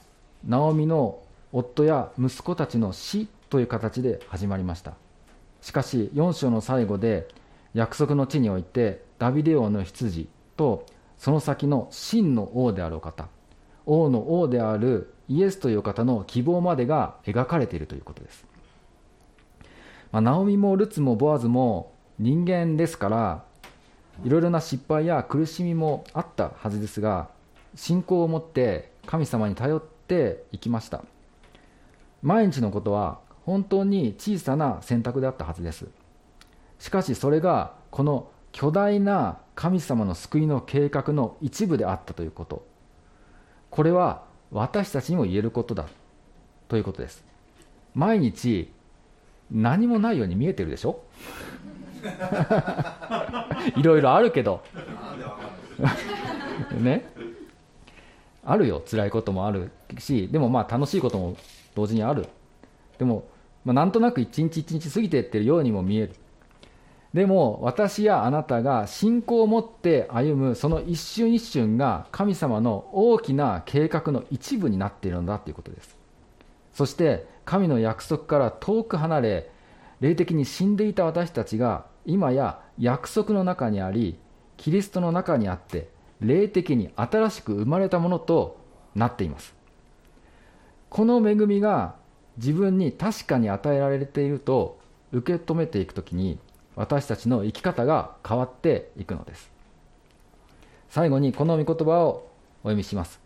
[0.47, 1.21] ナオミの
[1.51, 4.93] 夫や息子たちの死という形で始まりました。
[5.61, 7.27] しかし4章の最後で
[7.73, 10.85] 約束の地においてダビデ王の執事と
[11.17, 13.27] その先の真の王であるお方
[13.85, 18.52] 王の王であるイエスという方の希望までが描かれているということです。
[20.13, 23.43] まあ、ナオミもルツもボアズも人間ですから
[24.23, 27.29] いろいろな失敗や苦しみもあったはずですが
[27.73, 31.03] 信仰を持って神様に頼っていきました。
[32.21, 35.87] 毎日のことは本当に小さな選択であったはずです。
[36.77, 42.63] しかしそれがこの巨大な神様の救いの計画の一部であったということ。
[43.71, 45.87] これは私たちにも言えることだ。
[46.67, 47.25] ということです。
[47.95, 48.71] 毎日
[49.53, 51.03] 何もないように見えてるでしょ？
[53.77, 54.61] いろいろあるけど。
[56.81, 57.05] ね？
[58.45, 58.81] あるよ。
[58.85, 60.27] 辛いこともあるし。
[60.29, 61.37] でもまあ楽しいことも
[61.75, 62.27] 同時にある。
[62.97, 63.25] でも、
[63.63, 66.15] まあ、なんとなく一日一日過ぎていってるようにも見える。
[67.13, 75.95] でも私やあなたが信仰を持って歩むその一瞬一瞬が神様の大きな計画の一部になっているんだということです。
[76.73, 79.51] そして神の約束から遠く離れ
[79.99, 84.17] 霊的に死んでいた私たちが今や約束の中にあり
[84.57, 85.89] キリストの中にあって
[86.19, 88.57] 霊的に新しく生まれたものと
[88.95, 89.53] なっています。
[90.89, 91.95] この恵みが
[92.37, 94.79] 自分に確かに与えられていると
[95.11, 96.39] 受け止めていくときに
[96.75, 99.51] 私たちの生き方が変わっていくのです。
[100.89, 102.29] 最後にこの御言葉を
[102.63, 103.19] お読みします。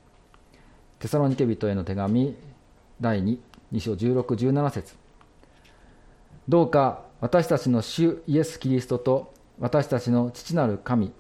[1.00, 2.36] テサロニケ人への手紙
[3.00, 3.38] 第2
[3.74, 4.96] 2章1617節。
[6.48, 11.12] どうか私たちの主イエス・キリストと私たちの父なる神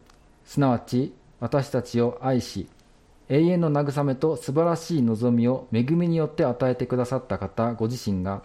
[0.45, 2.69] すなわち私たちを愛し
[3.29, 8.43] 永遠の慰めと素晴らしい望みを恵みによって与えてくださった方ご自身が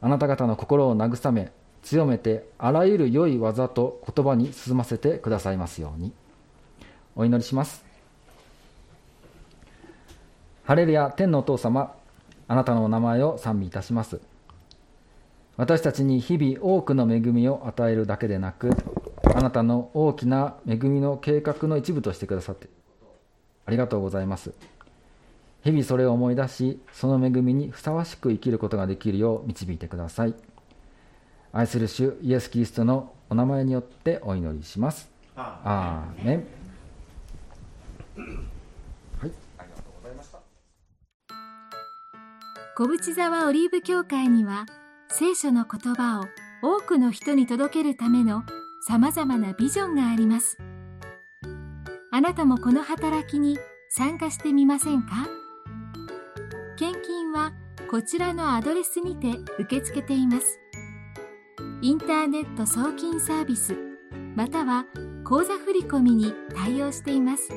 [0.00, 1.52] あなた方の心を慰め
[1.82, 6.12] 強めてあらゆる良い技と言葉に進ませてくださいますように。
[7.16, 7.84] お祈りします。
[10.64, 11.97] ハレルヤ天のお父様。
[12.48, 14.20] あなたのお名前を賛美いたします。
[15.58, 18.70] 私たちに日々多くの恵みを与えるだけでなく
[19.34, 22.68] あなたの大きな恵みの計画の一部としてくださって
[23.66, 24.52] ありがとうございます。
[25.64, 30.34] 日々それを思い出しその恵みにふさわしく生きることができるよう導いてください。
[31.52, 35.10] 愛する主イエス・キリストのお名前によってお祈りします。
[35.34, 36.46] アーメン
[42.78, 44.64] 小淵沢オリーブ教会には
[45.08, 46.26] 聖書の言葉を
[46.62, 48.44] 多くの人に届けるための
[48.86, 50.58] さまざまなビジョンがあります。
[52.12, 53.58] あなたもこの働きに
[53.88, 55.26] 参加してみませんか？
[56.76, 57.52] 献金は
[57.90, 60.60] こちらのアドレスにて受け付けています。
[61.82, 63.74] インターネット送金サービス
[64.36, 64.84] または
[65.24, 67.48] 口座振込に対応しています。